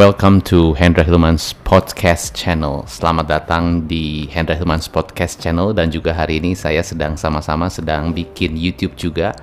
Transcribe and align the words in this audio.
Welcome 0.00 0.40
to 0.48 0.72
Hendra 0.80 1.04
Hilman's 1.04 1.52
Podcast 1.52 2.32
Channel. 2.32 2.88
Selamat 2.88 3.28
datang 3.28 3.84
di 3.84 4.24
Hendra 4.32 4.56
Hilman's 4.56 4.88
Podcast 4.88 5.36
Channel 5.44 5.76
dan 5.76 5.92
juga 5.92 6.16
hari 6.16 6.40
ini 6.40 6.56
saya 6.56 6.80
sedang 6.80 7.20
sama-sama 7.20 7.68
sedang 7.68 8.08
bikin 8.08 8.56
YouTube 8.56 8.96
juga 8.96 9.36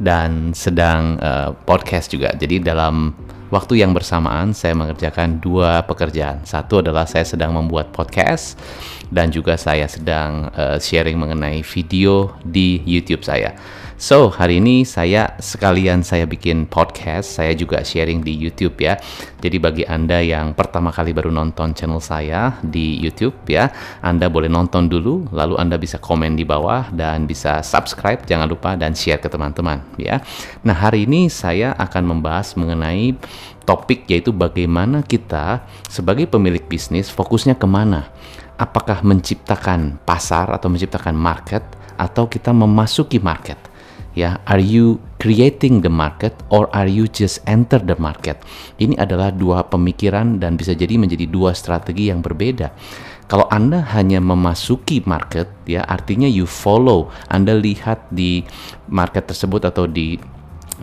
dan 0.00 0.56
sedang 0.56 1.20
uh, 1.20 1.52
podcast 1.68 2.16
juga. 2.16 2.32
Jadi 2.32 2.64
dalam 2.64 3.12
waktu 3.52 3.84
yang 3.84 3.92
bersamaan 3.92 4.56
saya 4.56 4.72
mengerjakan 4.72 5.36
dua 5.36 5.84
pekerjaan. 5.84 6.48
Satu 6.48 6.80
adalah 6.80 7.04
saya 7.04 7.28
sedang 7.28 7.52
membuat 7.52 7.92
podcast 7.92 8.56
dan 9.12 9.28
juga 9.28 9.60
saya 9.60 9.84
sedang 9.84 10.48
uh, 10.56 10.80
sharing 10.80 11.20
mengenai 11.20 11.60
video 11.60 12.32
di 12.40 12.80
YouTube 12.88 13.20
saya. 13.20 13.52
So, 14.00 14.32
hari 14.32 14.64
ini 14.64 14.88
saya 14.88 15.36
sekalian 15.36 16.00
saya 16.00 16.24
bikin 16.24 16.64
podcast, 16.64 17.36
saya 17.36 17.52
juga 17.52 17.84
sharing 17.84 18.24
di 18.24 18.32
YouTube 18.32 18.80
ya. 18.80 18.96
Jadi 19.44 19.60
bagi 19.60 19.84
Anda 19.84 20.24
yang 20.24 20.56
pertama 20.56 20.88
kali 20.88 21.12
baru 21.12 21.28
nonton 21.28 21.76
channel 21.76 22.00
saya 22.00 22.56
di 22.64 22.96
YouTube 22.96 23.36
ya, 23.44 23.68
Anda 24.00 24.32
boleh 24.32 24.48
nonton 24.48 24.88
dulu, 24.88 25.28
lalu 25.36 25.60
Anda 25.60 25.76
bisa 25.76 26.00
komen 26.00 26.32
di 26.32 26.48
bawah 26.48 26.88
dan 26.96 27.28
bisa 27.28 27.60
subscribe, 27.60 28.24
jangan 28.24 28.48
lupa 28.48 28.72
dan 28.72 28.96
share 28.96 29.20
ke 29.20 29.28
teman-teman 29.28 29.84
ya. 30.00 30.24
Nah, 30.64 30.80
hari 30.80 31.04
ini 31.04 31.28
saya 31.28 31.76
akan 31.76 32.16
membahas 32.16 32.56
mengenai 32.56 33.12
topik 33.68 34.08
yaitu 34.08 34.32
bagaimana 34.32 35.04
kita 35.04 35.60
sebagai 35.92 36.24
pemilik 36.24 36.64
bisnis 36.64 37.12
fokusnya 37.12 37.52
ke 37.52 37.68
mana. 37.68 38.08
Apakah 38.56 39.04
menciptakan 39.04 40.00
pasar 40.08 40.48
atau 40.56 40.72
menciptakan 40.72 41.12
market 41.12 41.60
atau 42.00 42.24
kita 42.32 42.56
memasuki 42.56 43.20
market? 43.20 43.59
Ya 44.14 44.42
are 44.46 44.62
you 44.62 44.98
creating 45.20 45.84
the 45.84 45.92
market 45.92 46.32
or 46.48 46.66
are 46.72 46.88
you 46.88 47.06
just 47.06 47.44
enter 47.44 47.78
the 47.78 47.94
market? 48.00 48.40
Ini 48.80 48.96
adalah 48.96 49.30
dua 49.30 49.68
pemikiran 49.68 50.40
dan 50.40 50.56
bisa 50.56 50.72
jadi 50.72 50.96
menjadi 50.96 51.28
dua 51.28 51.52
strategi 51.52 52.08
yang 52.08 52.24
berbeda. 52.24 52.72
Kalau 53.30 53.46
Anda 53.46 53.86
hanya 53.94 54.18
memasuki 54.18 55.06
market 55.06 55.46
ya 55.62 55.86
artinya 55.86 56.26
you 56.26 56.50
follow 56.50 57.14
Anda 57.30 57.54
lihat 57.54 58.10
di 58.10 58.42
market 58.90 59.30
tersebut 59.30 59.70
atau 59.70 59.86
di 59.86 60.18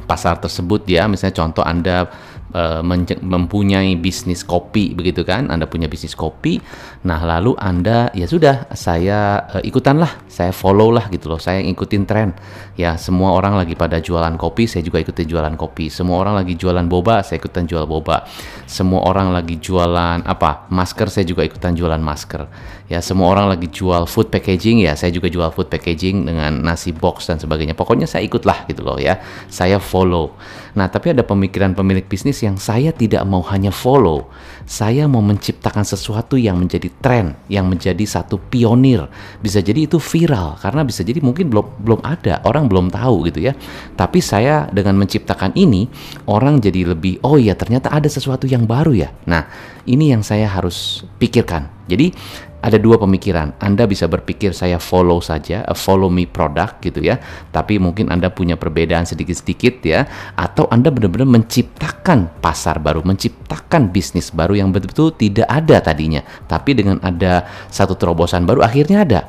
pasar 0.08 0.40
tersebut 0.40 0.88
ya 0.88 1.12
misalnya 1.12 1.44
contoh 1.44 1.68
Anda 1.68 2.08
uh, 2.56 2.80
mempunyai 3.20 4.00
bisnis 4.00 4.48
kopi 4.48 4.96
begitu 4.96 5.28
kan? 5.28 5.52
Anda 5.52 5.68
punya 5.68 5.92
bisnis 5.92 6.16
kopi 6.16 6.64
nah 7.04 7.20
lalu 7.20 7.52
Anda 7.60 8.16
ya 8.16 8.24
sudah 8.24 8.72
saya 8.72 9.44
uh, 9.52 9.64
ikutan 9.68 10.00
lah 10.00 10.16
saya 10.38 10.54
follow 10.54 10.94
lah 10.94 11.10
gitu 11.10 11.34
loh. 11.34 11.42
Saya 11.42 11.66
ikutin 11.66 12.06
tren. 12.06 12.38
Ya 12.78 12.94
semua 13.02 13.34
orang 13.34 13.58
lagi 13.58 13.74
pada 13.74 13.98
jualan 13.98 14.38
kopi 14.38 14.70
saya 14.70 14.86
juga 14.86 15.02
ikutin 15.02 15.26
jualan 15.26 15.56
kopi. 15.58 15.90
Semua 15.90 16.22
orang 16.22 16.38
lagi 16.38 16.54
jualan 16.54 16.86
boba 16.86 17.26
saya 17.26 17.42
ikutan 17.42 17.66
jual 17.66 17.90
boba. 17.90 18.30
Semua 18.70 19.02
orang 19.10 19.34
lagi 19.34 19.58
jualan 19.58 20.22
apa? 20.30 20.70
Masker 20.70 21.10
saya 21.10 21.26
juga 21.26 21.42
ikutan 21.42 21.74
jualan 21.74 21.98
masker. 21.98 22.46
Ya 22.86 23.02
semua 23.02 23.34
orang 23.34 23.50
lagi 23.50 23.66
jual 23.68 24.06
food 24.06 24.30
packaging 24.30 24.86
ya 24.86 24.94
saya 24.94 25.10
juga 25.10 25.28
jual 25.28 25.50
food 25.50 25.74
packaging 25.74 26.30
dengan 26.30 26.62
nasi 26.62 26.94
box 26.94 27.34
dan 27.34 27.42
sebagainya. 27.42 27.74
Pokoknya 27.74 28.06
saya 28.06 28.22
ikut 28.22 28.46
lah 28.46 28.62
gitu 28.70 28.86
loh 28.86 29.02
ya. 29.02 29.18
Saya 29.50 29.82
follow. 29.82 30.38
Nah 30.78 30.86
tapi 30.86 31.18
ada 31.18 31.26
pemikiran 31.26 31.74
pemilik 31.74 32.06
bisnis 32.06 32.28
bisnis 32.28 32.44
yang 32.44 32.60
saya 32.60 32.92
tidak 32.92 33.24
mau 33.24 33.40
hanya 33.48 33.72
follow, 33.72 34.28
saya 34.68 35.08
mau 35.08 35.24
menciptakan 35.24 35.88
sesuatu 35.88 36.36
yang 36.36 36.60
menjadi 36.60 36.92
tren, 37.00 37.40
yang 37.48 37.72
menjadi 37.72 38.04
satu 38.04 38.36
pionir. 38.36 39.08
Bisa 39.40 39.64
jadi 39.64 39.88
itu 39.88 39.96
viral 39.96 40.27
karena 40.60 40.84
bisa 40.84 41.02
jadi 41.08 41.24
mungkin 41.24 41.48
belum 41.48 41.80
belum 41.80 42.02
ada, 42.04 42.44
orang 42.44 42.68
belum 42.68 42.92
tahu 42.92 43.32
gitu 43.32 43.40
ya. 43.48 43.56
Tapi 43.96 44.20
saya 44.20 44.68
dengan 44.68 45.00
menciptakan 45.00 45.56
ini, 45.56 45.88
orang 46.28 46.60
jadi 46.60 46.92
lebih 46.92 47.24
oh 47.24 47.40
ya 47.40 47.56
ternyata 47.56 47.88
ada 47.94 48.12
sesuatu 48.12 48.44
yang 48.44 48.68
baru 48.68 48.92
ya. 48.92 49.10
Nah, 49.30 49.48
ini 49.88 50.12
yang 50.12 50.22
saya 50.22 50.52
harus 50.52 51.08
pikirkan. 51.22 51.72
Jadi 51.88 52.12
ada 52.58 52.76
dua 52.82 52.98
pemikiran. 52.98 53.54
Anda 53.62 53.86
bisa 53.86 54.10
berpikir 54.10 54.52
saya 54.52 54.82
follow 54.82 55.22
saja, 55.22 55.62
a 55.64 55.78
follow 55.78 56.10
me 56.10 56.26
product 56.26 56.82
gitu 56.82 57.06
ya. 57.06 57.22
Tapi 57.54 57.78
mungkin 57.78 58.10
Anda 58.10 58.34
punya 58.34 58.58
perbedaan 58.58 59.06
sedikit-sedikit 59.06 59.80
ya. 59.86 60.04
Atau 60.36 60.66
Anda 60.68 60.90
benar-benar 60.90 61.30
menciptakan 61.30 62.42
pasar 62.42 62.82
baru, 62.82 63.06
menciptakan 63.06 63.94
bisnis 63.94 64.34
baru 64.34 64.58
yang 64.58 64.74
betul-betul 64.74 65.16
tidak 65.16 65.48
ada 65.48 65.78
tadinya. 65.80 66.22
Tapi 66.50 66.72
dengan 66.74 66.98
ada 67.06 67.46
satu 67.70 67.94
terobosan 67.94 68.44
baru 68.44 68.66
akhirnya 68.66 69.06
ada. 69.06 69.22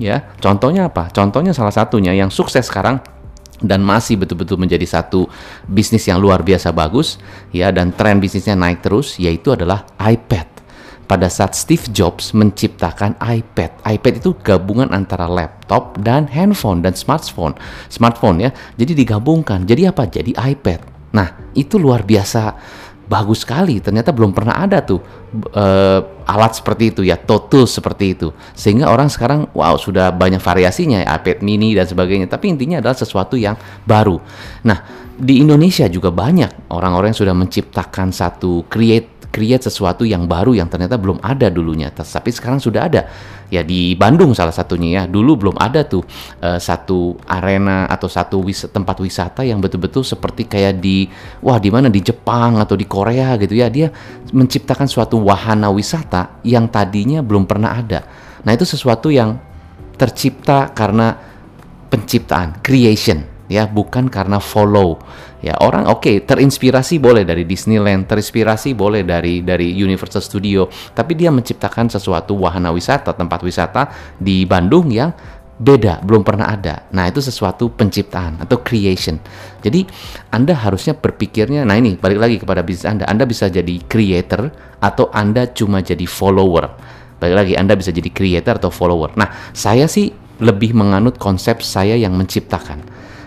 Ya, 0.00 0.32
contohnya 0.40 0.88
apa? 0.88 1.12
Contohnya 1.12 1.52
salah 1.52 1.76
satunya 1.76 2.16
yang 2.16 2.32
sukses 2.32 2.64
sekarang 2.64 3.04
dan 3.60 3.84
masih 3.84 4.16
betul-betul 4.16 4.56
menjadi 4.56 4.88
satu 4.88 5.28
bisnis 5.68 6.08
yang 6.08 6.16
luar 6.16 6.40
biasa 6.40 6.72
bagus 6.72 7.20
ya 7.52 7.68
dan 7.68 7.92
tren 7.92 8.16
bisnisnya 8.16 8.56
naik 8.56 8.80
terus 8.80 9.20
yaitu 9.20 9.52
adalah 9.52 9.84
iPad 10.00 10.48
pada 11.04 11.26
saat 11.26 11.58
Steve 11.58 11.90
Jobs 11.90 12.30
menciptakan 12.30 13.18
iPad. 13.18 13.82
iPad 13.82 14.14
itu 14.22 14.30
gabungan 14.46 14.94
antara 14.94 15.26
laptop 15.26 15.98
dan 15.98 16.30
handphone 16.30 16.86
dan 16.86 16.94
smartphone. 16.94 17.58
Smartphone 17.90 18.46
ya. 18.46 18.54
Jadi 18.78 18.94
digabungkan. 18.94 19.66
Jadi 19.66 19.90
apa? 19.90 20.06
Jadi 20.06 20.38
iPad. 20.38 20.86
Nah, 21.10 21.50
itu 21.58 21.82
luar 21.82 22.06
biasa 22.06 22.54
bagus 23.10 23.42
sekali. 23.42 23.82
Ternyata 23.82 24.14
belum 24.14 24.30
pernah 24.30 24.62
ada 24.62 24.78
tuh 24.78 25.02
uh, 25.50 26.00
alat 26.30 26.54
seperti 26.54 26.94
itu 26.94 27.02
ya, 27.02 27.18
total 27.18 27.66
seperti 27.66 28.14
itu. 28.14 28.30
Sehingga 28.54 28.86
orang 28.86 29.10
sekarang 29.10 29.50
wow 29.50 29.74
sudah 29.74 30.14
banyak 30.14 30.38
variasinya 30.38 31.02
ya, 31.02 31.18
iPad 31.18 31.42
mini 31.42 31.74
dan 31.74 31.90
sebagainya. 31.90 32.30
Tapi 32.30 32.54
intinya 32.54 32.78
adalah 32.78 32.94
sesuatu 32.94 33.34
yang 33.34 33.58
baru. 33.82 34.22
Nah, 34.62 35.09
di 35.20 35.44
Indonesia 35.44 35.84
juga 35.86 36.08
banyak 36.08 36.72
orang-orang 36.72 37.12
yang 37.12 37.20
sudah 37.20 37.36
menciptakan 37.36 38.08
satu 38.10 38.64
create 38.66 39.20
create 39.30 39.62
sesuatu 39.62 40.02
yang 40.02 40.26
baru 40.26 40.58
yang 40.58 40.66
ternyata 40.66 40.98
belum 40.98 41.22
ada 41.22 41.46
dulunya. 41.48 41.88
Tapi 41.94 42.34
sekarang 42.34 42.58
sudah 42.58 42.90
ada. 42.90 43.06
Ya 43.46 43.62
di 43.62 43.94
Bandung 43.94 44.34
salah 44.34 44.50
satunya 44.50 45.02
ya. 45.02 45.02
Dulu 45.06 45.38
belum 45.38 45.56
ada 45.56 45.86
tuh 45.86 46.02
uh, 46.42 46.58
satu 46.58 47.14
arena 47.30 47.86
atau 47.86 48.10
satu 48.10 48.42
wis 48.42 48.66
tempat 48.66 48.98
wisata 48.98 49.46
yang 49.46 49.62
betul-betul 49.62 50.02
seperti 50.02 50.50
kayak 50.50 50.82
di 50.82 51.06
wah 51.46 51.62
di 51.62 51.70
mana? 51.70 51.86
Di 51.86 52.02
Jepang 52.02 52.58
atau 52.58 52.74
di 52.74 52.90
Korea 52.90 53.38
gitu 53.38 53.54
ya. 53.54 53.70
Dia 53.70 53.86
menciptakan 54.34 54.90
suatu 54.90 55.22
wahana 55.22 55.70
wisata 55.70 56.42
yang 56.42 56.66
tadinya 56.66 57.22
belum 57.22 57.46
pernah 57.46 57.78
ada. 57.78 58.02
Nah 58.42 58.50
itu 58.50 58.66
sesuatu 58.66 59.14
yang 59.14 59.38
tercipta 59.94 60.74
karena 60.74 61.14
penciptaan 61.86 62.58
creation 62.66 63.29
ya 63.50 63.66
bukan 63.66 64.06
karena 64.06 64.38
follow. 64.38 65.02
Ya 65.42 65.58
orang 65.58 65.90
oke 65.90 66.06
okay, 66.06 66.16
terinspirasi 66.22 67.02
boleh 67.02 67.26
dari 67.26 67.42
Disneyland 67.42 68.06
terinspirasi 68.06 68.78
boleh 68.78 69.02
dari 69.02 69.42
dari 69.42 69.74
Universal 69.74 70.22
Studio 70.22 70.70
tapi 70.94 71.18
dia 71.18 71.34
menciptakan 71.34 71.90
sesuatu 71.90 72.38
wahana 72.38 72.70
wisata 72.70 73.10
tempat 73.10 73.42
wisata 73.42 73.90
di 74.20 74.46
Bandung 74.46 74.92
yang 74.92 75.10
beda 75.60 76.00
belum 76.06 76.22
pernah 76.24 76.54
ada. 76.54 76.88
Nah 76.94 77.10
itu 77.10 77.18
sesuatu 77.20 77.68
penciptaan 77.72 78.40
atau 78.40 78.62
creation. 78.62 79.20
Jadi 79.60 79.84
anda 80.32 80.56
harusnya 80.56 80.96
berpikirnya 80.96 81.66
nah 81.66 81.76
ini 81.76 81.98
balik 82.00 82.20
lagi 82.20 82.36
kepada 82.40 82.64
bisnis 82.64 82.88
anda. 82.88 83.04
Anda 83.10 83.26
bisa 83.26 83.50
jadi 83.50 83.80
creator 83.84 84.48
atau 84.80 85.10
anda 85.12 85.50
cuma 85.52 85.84
jadi 85.84 86.04
follower. 86.08 86.64
Balik 87.20 87.36
lagi 87.36 87.52
anda 87.56 87.76
bisa 87.76 87.92
jadi 87.92 88.08
creator 88.08 88.56
atau 88.56 88.72
follower. 88.72 89.16
Nah 89.20 89.52
saya 89.52 89.84
sih 89.84 90.12
lebih 90.40 90.72
menganut 90.72 91.20
konsep 91.20 91.60
saya 91.60 91.96
yang 92.00 92.16
menciptakan 92.16 92.80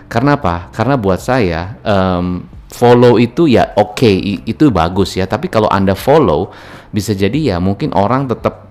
karena 0.08 0.36
apa? 0.38 0.70
Karena 0.70 0.94
buat 0.94 1.20
saya 1.20 1.76
um, 1.82 2.46
follow 2.70 3.22
itu 3.22 3.46
ya 3.46 3.70
oke 3.78 3.98
okay, 3.98 4.42
itu 4.44 4.70
bagus 4.70 5.14
ya. 5.14 5.24
Tapi 5.28 5.46
kalau 5.50 5.70
anda 5.70 5.94
follow 5.94 6.50
bisa 6.94 7.14
jadi 7.14 7.54
ya 7.54 7.56
mungkin 7.58 7.90
orang 7.94 8.30
tetap 8.30 8.70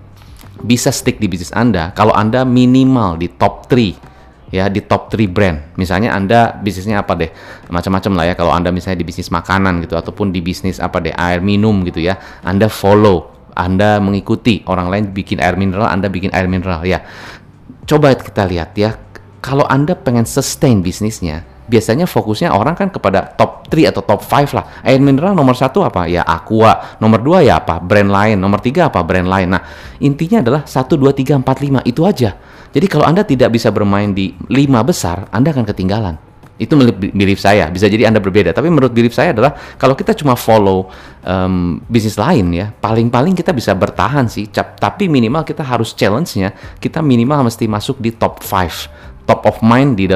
bisa 0.64 0.88
stick 0.92 1.20
di 1.20 1.28
bisnis 1.28 1.52
anda. 1.52 1.92
Kalau 1.92 2.12
anda 2.16 2.44
minimal 2.44 3.20
di 3.20 3.28
top 3.28 3.68
3 3.68 4.14
ya 4.54 4.70
di 4.70 4.78
top 4.86 5.10
3 5.10 5.26
brand. 5.26 5.58
Misalnya 5.74 6.14
Anda 6.14 6.54
bisnisnya 6.54 7.02
apa 7.02 7.18
deh? 7.18 7.30
Macam-macam 7.66 8.12
lah 8.14 8.24
ya 8.30 8.34
kalau 8.38 8.54
Anda 8.54 8.70
misalnya 8.70 9.02
di 9.02 9.06
bisnis 9.10 9.26
makanan 9.34 9.82
gitu 9.82 9.98
ataupun 9.98 10.30
di 10.30 10.38
bisnis 10.38 10.78
apa 10.78 11.02
deh 11.02 11.10
air 11.10 11.42
minum 11.42 11.82
gitu 11.82 11.98
ya. 11.98 12.22
Anda 12.46 12.70
follow, 12.70 13.34
Anda 13.58 13.98
mengikuti 13.98 14.62
orang 14.70 14.94
lain 14.94 15.04
bikin 15.10 15.42
air 15.42 15.58
mineral, 15.58 15.90
Anda 15.90 16.06
bikin 16.06 16.30
air 16.30 16.46
mineral 16.46 16.86
ya. 16.86 17.02
Coba 17.82 18.14
kita 18.14 18.46
lihat 18.46 18.78
ya 18.78 18.94
kalau 19.44 19.68
Anda 19.68 19.92
pengen 19.92 20.24
sustain 20.24 20.80
bisnisnya, 20.80 21.44
biasanya 21.68 22.08
fokusnya 22.08 22.48
orang 22.48 22.72
kan 22.80 22.88
kepada 22.88 23.28
top 23.36 23.68
3 23.68 23.92
atau 23.92 24.00
top 24.00 24.24
5 24.24 24.56
lah. 24.56 24.64
Air 24.80 25.04
mineral 25.04 25.36
nomor 25.36 25.52
satu 25.52 25.84
apa? 25.84 26.08
Ya 26.08 26.24
Aqua. 26.24 26.96
Nomor 26.96 27.20
dua 27.20 27.44
ya 27.44 27.60
apa? 27.60 27.76
Brand 27.76 28.08
lain. 28.08 28.40
Nomor 28.40 28.64
tiga 28.64 28.88
apa? 28.88 29.04
Brand 29.04 29.28
lain. 29.28 29.52
Nah, 29.52 29.60
intinya 30.00 30.40
adalah 30.40 30.64
1, 30.64 30.96
2, 30.96 31.12
3, 31.12 31.36
4, 31.44 31.44
5. 31.44 31.84
Itu 31.84 32.08
aja. 32.08 32.32
Jadi 32.72 32.86
kalau 32.88 33.04
Anda 33.04 33.20
tidak 33.20 33.52
bisa 33.52 33.68
bermain 33.68 34.16
di 34.16 34.32
lima 34.48 34.80
besar, 34.80 35.28
Anda 35.28 35.52
akan 35.52 35.68
ketinggalan. 35.68 36.16
Itu 36.54 36.78
mirip 37.12 37.38
saya, 37.38 37.66
bisa 37.68 37.90
jadi 37.90 38.08
Anda 38.08 38.22
berbeda. 38.22 38.54
Tapi 38.54 38.70
menurut 38.70 38.94
mirip 38.94 39.12
saya 39.12 39.34
adalah 39.34 39.58
kalau 39.76 39.92
kita 39.92 40.14
cuma 40.14 40.38
follow 40.38 40.86
um, 41.26 41.82
bisnis 41.90 42.14
lain 42.14 42.50
ya, 42.54 42.70
paling-paling 42.70 43.34
kita 43.34 43.50
bisa 43.54 43.74
bertahan 43.76 44.26
sih. 44.26 44.48
Tapi 44.54 45.06
minimal 45.06 45.42
kita 45.46 45.66
harus 45.66 45.92
challenge-nya, 45.94 46.54
kita 46.78 47.02
minimal 47.02 47.46
mesti 47.50 47.66
masuk 47.66 47.98
di 47.98 48.14
top 48.14 48.42
5 48.42 49.04
top 49.24 49.48
of 49.48 49.56
mind 49.64 49.96
di 49.96 50.08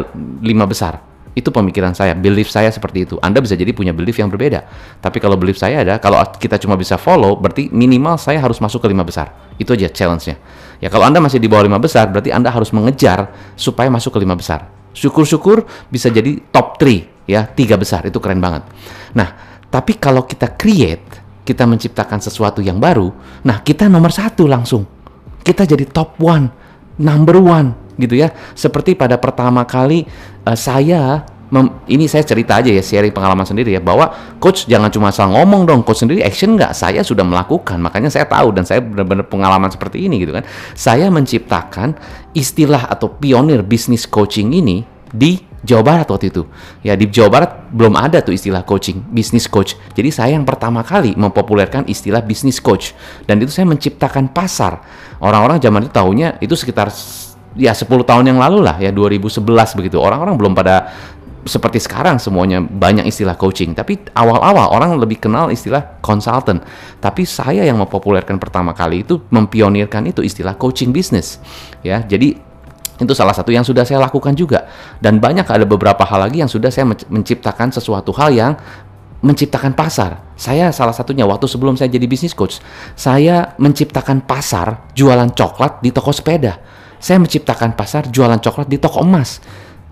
lima 0.44 0.64
besar. 0.69 1.00
Itu 1.38 1.55
pemikiran 1.55 1.94
saya, 1.94 2.19
belief 2.19 2.50
saya 2.50 2.66
seperti 2.66 3.06
itu. 3.06 3.14
Anda 3.22 3.38
bisa 3.38 3.55
jadi 3.55 3.70
punya 3.70 3.94
belief 3.94 4.19
yang 4.19 4.26
berbeda. 4.26 4.66
Tapi 4.99 5.22
kalau 5.22 5.38
belief 5.38 5.55
saya 5.55 5.87
ada, 5.87 5.94
kalau 6.02 6.19
kita 6.34 6.58
cuma 6.58 6.75
bisa 6.75 6.99
follow, 6.99 7.38
berarti 7.38 7.70
minimal 7.70 8.19
saya 8.19 8.43
harus 8.43 8.58
masuk 8.58 8.82
ke 8.82 8.88
lima 8.90 9.06
besar. 9.06 9.31
Itu 9.55 9.70
aja 9.78 9.87
challenge-nya. 9.87 10.34
Ya 10.82 10.90
kalau 10.90 11.06
Anda 11.06 11.22
masih 11.22 11.38
di 11.38 11.46
bawah 11.46 11.62
lima 11.62 11.78
besar, 11.78 12.10
berarti 12.10 12.34
Anda 12.34 12.50
harus 12.50 12.75
mengejar 12.75 13.31
supaya 13.55 13.87
masuk 13.87 14.19
ke 14.19 14.26
lima 14.26 14.34
besar. 14.34 14.66
Syukur-syukur 14.90 15.62
bisa 15.87 16.11
jadi 16.11 16.43
top 16.50 16.75
3 16.75 17.31
ya, 17.31 17.46
tiga 17.46 17.78
besar. 17.78 18.02
Itu 18.02 18.19
keren 18.19 18.43
banget. 18.43 18.66
Nah, 19.14 19.62
tapi 19.70 19.94
kalau 19.94 20.26
kita 20.26 20.58
create, 20.58 21.22
kita 21.46 21.70
menciptakan 21.70 22.19
sesuatu 22.19 22.58
yang 22.58 22.82
baru, 22.82 23.14
nah 23.46 23.62
kita 23.62 23.87
nomor 23.87 24.11
satu 24.11 24.50
langsung. 24.50 24.82
Kita 25.38 25.62
jadi 25.62 25.87
top 25.87 26.19
one, 26.19 26.50
number 26.99 27.38
one 27.38 27.88
gitu 27.98 28.14
ya. 28.16 28.32
Seperti 28.54 28.94
pada 28.94 29.18
pertama 29.18 29.66
kali 29.66 30.08
uh, 30.46 30.56
saya 30.56 31.26
mem, 31.50 31.80
ini 31.88 32.04
saya 32.06 32.24
cerita 32.24 32.60
aja 32.60 32.68
ya 32.68 32.80
sharing 32.84 33.12
pengalaman 33.12 33.44
sendiri 33.44 33.74
ya 33.76 33.80
bahwa 33.80 34.12
coach 34.40 34.68
jangan 34.68 34.92
cuma 34.92 35.08
asal 35.10 35.32
ngomong 35.32 35.64
dong 35.64 35.80
coach 35.84 36.04
sendiri 36.04 36.20
action 36.20 36.54
nggak 36.56 36.76
saya 36.76 37.00
sudah 37.00 37.24
melakukan 37.24 37.80
makanya 37.80 38.12
saya 38.12 38.28
tahu 38.28 38.52
dan 38.52 38.68
saya 38.68 38.84
benar-benar 38.84 39.26
pengalaman 39.26 39.72
seperti 39.72 40.04
ini 40.04 40.20
gitu 40.20 40.36
kan 40.36 40.44
saya 40.76 41.08
menciptakan 41.08 41.96
istilah 42.36 42.88
atau 42.88 43.08
pionir 43.08 43.64
bisnis 43.64 44.04
coaching 44.04 44.52
ini 44.52 44.84
di 45.08 45.48
Jawa 45.58 45.82
Barat 45.82 46.06
waktu 46.06 46.30
itu. 46.30 46.46
Ya 46.86 46.94
di 46.94 47.10
Jawa 47.10 47.30
Barat 47.34 47.50
belum 47.74 47.98
ada 47.98 48.22
tuh 48.22 48.30
istilah 48.30 48.62
coaching, 48.62 49.02
bisnis 49.10 49.50
coach. 49.50 49.74
Jadi 49.90 50.14
saya 50.14 50.38
yang 50.38 50.46
pertama 50.46 50.86
kali 50.86 51.18
mempopulerkan 51.18 51.82
istilah 51.90 52.22
bisnis 52.22 52.62
coach 52.62 52.94
dan 53.26 53.42
itu 53.42 53.50
saya 53.50 53.66
menciptakan 53.66 54.30
pasar. 54.30 54.78
Orang-orang 55.18 55.58
zaman 55.58 55.90
itu 55.90 55.90
tahunya 55.90 56.38
itu 56.38 56.54
sekitar 56.54 56.94
ya 57.58 57.75
10 57.75 57.90
tahun 58.06 58.25
yang 58.31 58.38
lalu 58.38 58.62
lah 58.62 58.78
ya 58.78 58.94
2011 58.94 59.43
begitu. 59.76 59.99
Orang-orang 59.99 60.38
belum 60.38 60.55
pada 60.55 60.94
seperti 61.49 61.81
sekarang 61.81 62.20
semuanya 62.20 62.60
banyak 62.60 63.08
istilah 63.08 63.34
coaching, 63.34 63.72
tapi 63.72 63.99
awal-awal 64.12 64.69
orang 64.69 64.94
lebih 65.00 65.19
kenal 65.19 65.49
istilah 65.49 65.99
consultant. 66.05 66.60
Tapi 67.02 67.25
saya 67.25 67.64
yang 67.64 67.81
mempopulerkan 67.81 68.37
pertama 68.37 68.76
kali 68.76 69.02
itu 69.02 69.19
mempionirkan 69.32 70.06
itu 70.06 70.20
istilah 70.20 70.55
coaching 70.55 70.93
business. 70.93 71.40
Ya, 71.81 72.05
jadi 72.05 72.37
itu 72.99 73.12
salah 73.14 73.32
satu 73.32 73.55
yang 73.55 73.62
sudah 73.62 73.87
saya 73.87 74.02
lakukan 74.02 74.34
juga. 74.34 74.69
Dan 74.99 75.22
banyak 75.22 75.46
ada 75.46 75.64
beberapa 75.64 76.02
hal 76.02 76.28
lagi 76.28 76.43
yang 76.43 76.50
sudah 76.50 76.69
saya 76.69 76.84
menciptakan 76.87 77.70
sesuatu 77.70 78.11
hal 78.14 78.34
yang 78.34 78.52
menciptakan 79.19 79.75
pasar. 79.75 80.22
Saya 80.38 80.70
salah 80.70 80.94
satunya 80.94 81.26
waktu 81.26 81.46
sebelum 81.50 81.75
saya 81.75 81.90
jadi 81.90 82.06
bisnis 82.06 82.34
coach, 82.34 82.62
saya 82.94 83.54
menciptakan 83.58 84.22
pasar 84.22 84.90
jualan 84.94 85.31
coklat 85.34 85.82
di 85.82 85.90
toko 85.90 86.14
sepeda. 86.14 86.77
Saya 86.98 87.22
menciptakan 87.22 87.78
pasar 87.78 88.10
jualan 88.10 88.38
coklat 88.42 88.66
di 88.66 88.78
toko 88.78 89.02
emas. 89.02 89.38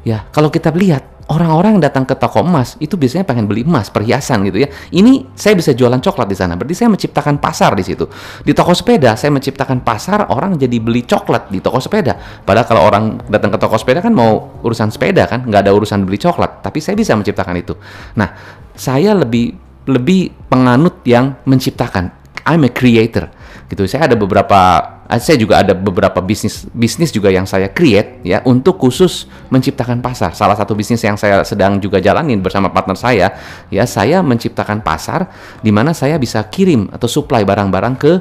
Ya, 0.07 0.23
kalau 0.31 0.51
kita 0.55 0.71
lihat 0.71 1.17
orang-orang 1.27 1.79
yang 1.79 1.83
datang 1.83 2.07
ke 2.07 2.15
toko 2.15 2.43
emas 2.43 2.79
itu 2.79 2.95
biasanya 2.95 3.27
pengen 3.27 3.51
beli 3.51 3.67
emas, 3.67 3.91
perhiasan 3.91 4.47
gitu 4.47 4.63
ya. 4.63 4.69
Ini 4.95 5.35
saya 5.35 5.59
bisa 5.59 5.75
jualan 5.75 5.99
coklat 5.99 6.31
di 6.31 6.37
sana. 6.39 6.55
Berarti 6.55 6.75
saya 6.79 6.91
menciptakan 6.91 7.43
pasar 7.43 7.75
di 7.75 7.83
situ. 7.83 8.07
Di 8.47 8.55
toko 8.55 8.71
sepeda 8.75 9.19
saya 9.19 9.35
menciptakan 9.35 9.83
pasar 9.83 10.31
orang 10.31 10.55
jadi 10.55 10.79
beli 10.79 11.03
coklat 11.03 11.51
di 11.51 11.59
toko 11.59 11.83
sepeda. 11.83 12.15
Padahal 12.47 12.67
kalau 12.67 12.83
orang 12.87 13.05
datang 13.27 13.51
ke 13.51 13.59
toko 13.59 13.75
sepeda 13.79 13.99
kan 13.99 14.15
mau 14.15 14.63
urusan 14.63 14.95
sepeda 14.95 15.27
kan, 15.27 15.43
nggak 15.43 15.67
ada 15.67 15.73
urusan 15.75 16.07
beli 16.07 16.19
coklat. 16.23 16.63
Tapi 16.63 16.79
saya 16.79 16.95
bisa 16.95 17.19
menciptakan 17.19 17.55
itu. 17.59 17.75
Nah, 18.15 18.31
saya 18.75 19.15
lebih 19.15 19.55
lebih 19.91 20.51
penganut 20.51 21.03
yang 21.07 21.39
menciptakan. 21.47 22.15
I'm 22.47 22.63
a 22.63 22.71
creator 22.71 23.27
gitu. 23.71 23.87
Saya 23.87 24.11
ada 24.11 24.17
beberapa 24.19 24.97
Eh, 25.07 25.23
saya 25.23 25.39
juga 25.39 25.63
ada 25.63 25.71
beberapa 25.71 26.19
bisnis 26.19 26.67
bisnis 26.75 27.15
juga 27.15 27.31
yang 27.31 27.47
saya 27.47 27.71
create 27.71 28.19
ya 28.27 28.43
untuk 28.43 28.75
khusus 28.75 29.31
menciptakan 29.55 30.03
pasar. 30.03 30.35
Salah 30.35 30.59
satu 30.59 30.75
bisnis 30.75 30.99
yang 31.07 31.15
saya 31.15 31.47
sedang 31.47 31.79
juga 31.79 32.03
jalanin 32.03 32.43
bersama 32.43 32.75
partner 32.75 32.99
saya 32.99 33.31
ya 33.71 33.87
saya 33.87 34.19
menciptakan 34.27 34.83
pasar 34.83 35.31
di 35.63 35.71
mana 35.71 35.95
saya 35.95 36.19
bisa 36.19 36.43
kirim 36.51 36.91
atau 36.91 37.07
supply 37.07 37.47
barang-barang 37.47 37.95
ke 37.95 38.13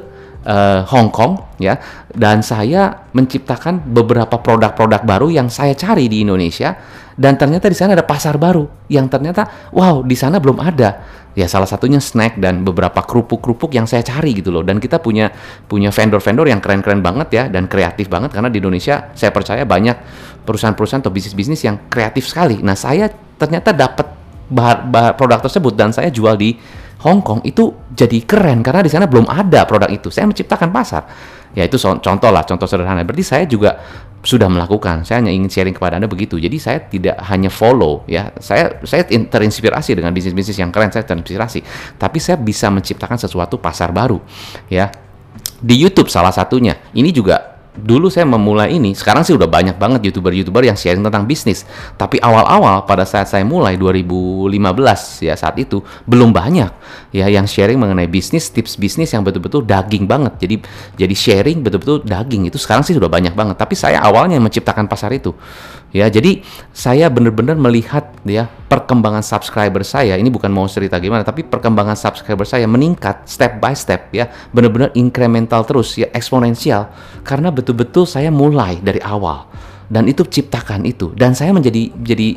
uh, 0.45 0.85
Hong 0.87 1.09
Kong 1.11 1.57
ya. 1.59 1.81
Dan 2.07 2.45
saya 2.45 3.09
menciptakan 3.11 3.81
beberapa 3.91 4.39
produk-produk 4.39 5.01
baru 5.03 5.27
yang 5.33 5.51
saya 5.51 5.73
cari 5.75 6.07
di 6.07 6.23
Indonesia. 6.23 6.77
Dan 7.15 7.39
ternyata 7.39 7.71
di 7.71 7.77
sana 7.79 7.95
ada 7.95 8.03
pasar 8.03 8.35
baru 8.35 8.67
yang 8.91 9.07
ternyata 9.07 9.71
wow 9.71 10.03
di 10.03 10.15
sana 10.19 10.39
belum 10.39 10.59
ada. 10.59 11.23
Ya 11.35 11.51
salah 11.51 11.67
satunya 11.67 11.99
snack 11.99 12.39
dan 12.39 12.63
beberapa 12.63 13.03
kerupuk-kerupuk 13.03 13.71
yang 13.75 13.87
saya 13.87 14.03
cari 14.03 14.35
gitu 14.39 14.51
loh. 14.51 14.63
Dan 14.63 14.79
kita 14.79 14.99
punya 15.03 15.31
punya 15.67 15.91
vendor-vendor 15.91 16.47
yang 16.47 16.63
keren-keren 16.63 17.03
banget 17.03 17.27
ya 17.31 17.43
dan 17.51 17.67
kreatif 17.67 18.07
banget. 18.07 18.31
Karena 18.35 18.47
di 18.51 18.59
Indonesia 18.59 19.11
saya 19.15 19.31
percaya 19.35 19.63
banyak 19.67 19.95
perusahaan-perusahaan 20.47 21.03
atau 21.03 21.11
bisnis-bisnis 21.11 21.63
yang 21.63 21.89
kreatif 21.91 22.27
sekali. 22.27 22.59
Nah 22.63 22.75
saya 22.75 23.11
ternyata 23.35 23.75
dapat 23.75 24.07
produk 25.17 25.39
tersebut 25.41 25.73
dan 25.73 25.89
saya 25.89 26.13
jual 26.13 26.37
di 26.37 26.55
Hong 27.05 27.21
Kong 27.21 27.45
itu 27.45 27.69
jadi 27.93 28.17
keren 28.25 28.65
karena 28.65 28.81
di 28.81 28.89
sana 28.89 29.05
belum 29.05 29.29
ada 29.29 29.63
produk 29.69 29.87
itu 29.93 30.09
saya 30.09 30.25
menciptakan 30.25 30.73
pasar 30.73 31.05
ya 31.53 31.63
itu 31.63 31.77
contoh 31.79 32.29
lah 32.33 32.43
contoh 32.43 32.65
sederhana 32.65 33.05
berarti 33.05 33.23
saya 33.23 33.45
juga 33.45 33.77
sudah 34.25 34.49
melakukan. 34.49 35.05
Saya 35.05 35.21
hanya 35.21 35.31
ingin 35.31 35.47
sharing 35.47 35.77
kepada 35.77 36.01
Anda 36.01 36.09
begitu. 36.09 36.41
Jadi 36.41 36.57
saya 36.57 36.81
tidak 36.81 37.21
hanya 37.29 37.53
follow 37.53 38.01
ya. 38.09 38.33
Saya 38.41 38.81
saya 38.81 39.05
terinspirasi 39.05 39.93
dengan 39.93 40.11
bisnis-bisnis 40.11 40.57
yang 40.57 40.73
keren, 40.73 40.89
saya 40.89 41.05
terinspirasi. 41.05 41.61
Tapi 41.95 42.17
saya 42.17 42.41
bisa 42.41 42.73
menciptakan 42.73 43.21
sesuatu 43.21 43.61
pasar 43.61 43.93
baru 43.93 44.17
ya. 44.67 44.89
Di 45.61 45.77
YouTube 45.77 46.09
salah 46.09 46.33
satunya. 46.33 46.75
Ini 46.91 47.13
juga 47.13 47.54
dulu 47.77 48.07
saya 48.07 48.23
memulai 48.23 48.75
ini, 48.75 48.95
sekarang 48.95 49.27
sih 49.27 49.35
udah 49.35 49.47
banyak 49.47 49.75
banget 49.75 50.07
youtuber-youtuber 50.07 50.63
yang 50.63 50.79
sharing 50.79 51.03
tentang 51.03 51.27
bisnis. 51.27 51.67
Tapi 51.99 52.17
awal-awal 52.23 52.87
pada 52.87 53.03
saat 53.03 53.27
saya 53.27 53.43
mulai 53.43 53.75
2015 53.75 54.51
ya 55.23 55.35
saat 55.35 55.55
itu 55.59 55.83
belum 56.07 56.31
banyak 56.31 56.71
ya 57.11 57.27
yang 57.27 57.45
sharing 57.45 57.79
mengenai 57.79 58.07
bisnis, 58.07 58.51
tips 58.51 58.75
bisnis 58.75 59.11
yang 59.11 59.21
betul-betul 59.21 59.63
daging 59.63 60.07
banget. 60.07 60.35
Jadi 60.39 60.55
jadi 60.95 61.15
sharing 61.15 61.61
betul-betul 61.61 62.03
daging 62.03 62.47
itu 62.49 62.57
sekarang 62.59 62.83
sih 62.83 62.95
sudah 62.95 63.07
banyak 63.11 63.35
banget. 63.35 63.55
Tapi 63.59 63.75
saya 63.77 64.01
awalnya 64.03 64.35
yang 64.39 64.45
menciptakan 64.47 64.87
pasar 64.87 65.13
itu. 65.15 65.35
Ya, 65.95 66.11
jadi 66.11 66.43
saya 66.75 67.07
benar-benar 67.07 67.55
melihat 67.55 68.11
ya 68.27 68.51
perkembangan 68.67 69.23
subscriber 69.23 69.79
saya. 69.79 70.19
Ini 70.19 70.27
bukan 70.27 70.51
mau 70.51 70.67
cerita 70.67 70.99
gimana, 70.99 71.23
tapi 71.23 71.47
perkembangan 71.47 71.95
subscriber 71.95 72.43
saya 72.43 72.67
meningkat 72.67 73.23
step 73.23 73.63
by 73.63 73.71
step 73.71 74.11
ya, 74.11 74.27
benar-benar 74.51 74.91
incremental 74.91 75.63
terus 75.63 75.95
ya, 75.95 76.11
eksponensial. 76.11 76.91
Karena 77.23 77.47
betul-betul 77.47 78.03
saya 78.03 78.27
mulai 78.27 78.83
dari 78.83 78.99
awal 78.99 79.47
dan 79.87 80.03
itu 80.11 80.27
ciptakan 80.27 80.83
itu. 80.83 81.15
Dan 81.15 81.31
saya 81.31 81.55
menjadi 81.55 81.87
jadi 81.95 82.35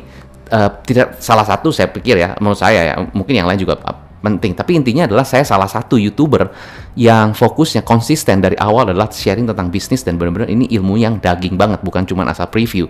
uh, 0.55 0.79
tidak 0.87 1.19
salah 1.19 1.43
satu 1.43 1.75
saya 1.75 1.91
pikir 1.91 2.15
ya 2.15 2.39
menurut 2.39 2.63
saya 2.63 2.95
ya 2.95 3.11
mungkin 3.11 3.43
yang 3.43 3.47
lain 3.51 3.59
juga 3.59 3.75
penting. 4.23 4.55
Tapi 4.55 4.79
intinya 4.79 5.03
adalah 5.03 5.27
saya 5.27 5.43
salah 5.43 5.67
satu 5.67 5.99
youtuber 5.99 6.47
yang 6.95 7.35
fokusnya 7.35 7.83
konsisten 7.83 8.39
dari 8.39 8.55
awal 8.55 8.87
adalah 8.87 9.11
sharing 9.11 9.51
tentang 9.51 9.67
bisnis 9.67 9.99
dan 10.07 10.15
benar-benar 10.15 10.47
ini 10.47 10.63
ilmu 10.79 10.95
yang 10.95 11.19
daging 11.19 11.59
banget 11.59 11.83
bukan 11.83 12.07
cuma 12.07 12.23
asal 12.23 12.47
preview 12.47 12.87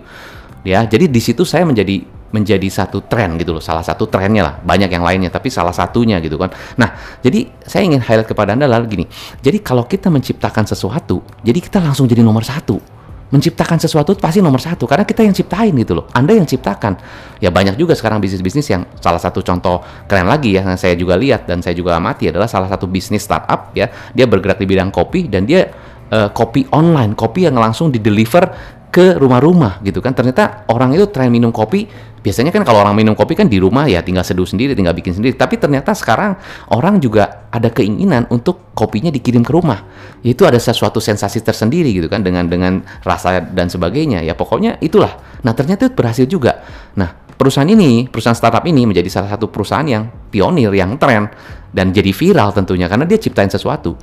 ya 0.66 0.84
jadi 0.84 1.08
di 1.08 1.20
situ 1.20 1.44
saya 1.46 1.64
menjadi 1.64 2.20
menjadi 2.30 2.68
satu 2.70 3.02
tren 3.10 3.34
gitu 3.36 3.50
loh 3.50 3.62
salah 3.62 3.82
satu 3.82 4.06
trennya 4.06 4.42
lah 4.46 4.54
banyak 4.62 4.90
yang 4.90 5.02
lainnya 5.02 5.30
tapi 5.34 5.50
salah 5.50 5.74
satunya 5.74 6.22
gitu 6.22 6.38
kan. 6.38 6.50
Nah 6.78 6.94
jadi 7.20 7.50
saya 7.66 7.86
ingin 7.90 7.98
highlight 7.98 8.30
kepada 8.30 8.54
anda 8.54 8.70
lalu 8.70 8.86
gini 8.86 9.04
jadi 9.42 9.58
kalau 9.58 9.84
kita 9.86 10.08
menciptakan 10.08 10.64
sesuatu 10.66 11.22
jadi 11.42 11.58
kita 11.58 11.82
langsung 11.82 12.06
jadi 12.06 12.22
nomor 12.22 12.46
satu. 12.46 12.78
Menciptakan 13.30 13.78
sesuatu 13.78 14.18
pasti 14.18 14.42
nomor 14.42 14.58
satu 14.58 14.90
karena 14.90 15.06
kita 15.06 15.22
yang 15.22 15.30
ciptain 15.30 15.70
gitu 15.70 16.02
loh 16.02 16.10
anda 16.10 16.34
yang 16.34 16.46
ciptakan. 16.46 16.98
Ya 17.38 17.54
banyak 17.54 17.78
juga 17.78 17.94
sekarang 17.94 18.18
bisnis-bisnis 18.18 18.66
yang 18.74 18.82
salah 18.98 19.22
satu 19.22 19.38
contoh 19.38 19.86
keren 20.10 20.26
lagi 20.26 20.58
ya 20.58 20.66
yang 20.66 20.74
saya 20.74 20.98
juga 20.98 21.14
lihat 21.14 21.46
dan 21.46 21.62
saya 21.62 21.78
juga 21.78 21.94
amati 21.94 22.26
adalah 22.26 22.50
salah 22.50 22.66
satu 22.66 22.90
bisnis 22.90 23.22
startup 23.22 23.70
ya 23.70 23.86
dia 24.14 24.26
bergerak 24.26 24.58
di 24.58 24.66
bidang 24.66 24.90
kopi 24.90 25.30
dan 25.30 25.46
dia 25.46 25.70
uh, 26.10 26.30
kopi 26.34 26.66
online 26.74 27.14
kopi 27.14 27.46
yang 27.46 27.54
langsung 27.54 27.94
di 27.94 28.02
deliver 28.02 28.50
ke 28.90 29.16
rumah-rumah 29.16 29.80
gitu 29.86 30.02
kan. 30.02 30.12
Ternyata 30.12 30.66
orang 30.68 30.92
itu 30.98 31.06
tren 31.08 31.30
minum 31.30 31.54
kopi 31.54 31.86
biasanya 32.20 32.52
kan 32.52 32.62
kalau 32.62 32.84
orang 32.84 32.96
minum 32.96 33.16
kopi 33.16 33.36
kan 33.36 33.48
di 33.48 33.56
rumah 33.56 33.88
ya 33.88 34.04
tinggal 34.04 34.24
seduh 34.24 34.46
sendiri 34.46 34.76
tinggal 34.76 34.92
bikin 34.92 35.16
sendiri. 35.16 35.34
Tapi 35.36 35.56
ternyata 35.56 35.96
sekarang 35.96 36.36
orang 36.72 37.00
juga 37.00 37.48
ada 37.50 37.68
keinginan 37.72 38.28
untuk 38.30 38.72
kopinya 38.76 39.08
dikirim 39.08 39.44
ke 39.44 39.52
rumah. 39.52 39.84
Itu 40.20 40.44
ada 40.44 40.60
sesuatu 40.60 41.00
sensasi 41.00 41.40
tersendiri 41.40 41.90
gitu 41.96 42.08
kan 42.12 42.20
dengan 42.20 42.46
dengan 42.46 42.84
rasa 43.02 43.40
dan 43.42 43.72
sebagainya. 43.72 44.22
Ya 44.22 44.36
pokoknya 44.36 44.78
itulah. 44.84 45.16
Nah 45.42 45.52
ternyata 45.56 45.88
itu 45.88 45.94
berhasil 45.96 46.24
juga. 46.28 46.60
Nah 46.94 47.16
perusahaan 47.40 47.68
ini 47.68 48.04
perusahaan 48.12 48.36
startup 48.36 48.64
ini 48.68 48.84
menjadi 48.84 49.08
salah 49.08 49.32
satu 49.32 49.48
perusahaan 49.48 49.88
yang 49.88 50.12
pionir 50.28 50.70
yang 50.76 51.00
tren 51.00 51.32
dan 51.70 51.94
jadi 51.94 52.10
viral 52.10 52.50
tentunya 52.52 52.90
karena 52.90 53.06
dia 53.06 53.16
ciptain 53.16 53.48
sesuatu. 53.48 53.94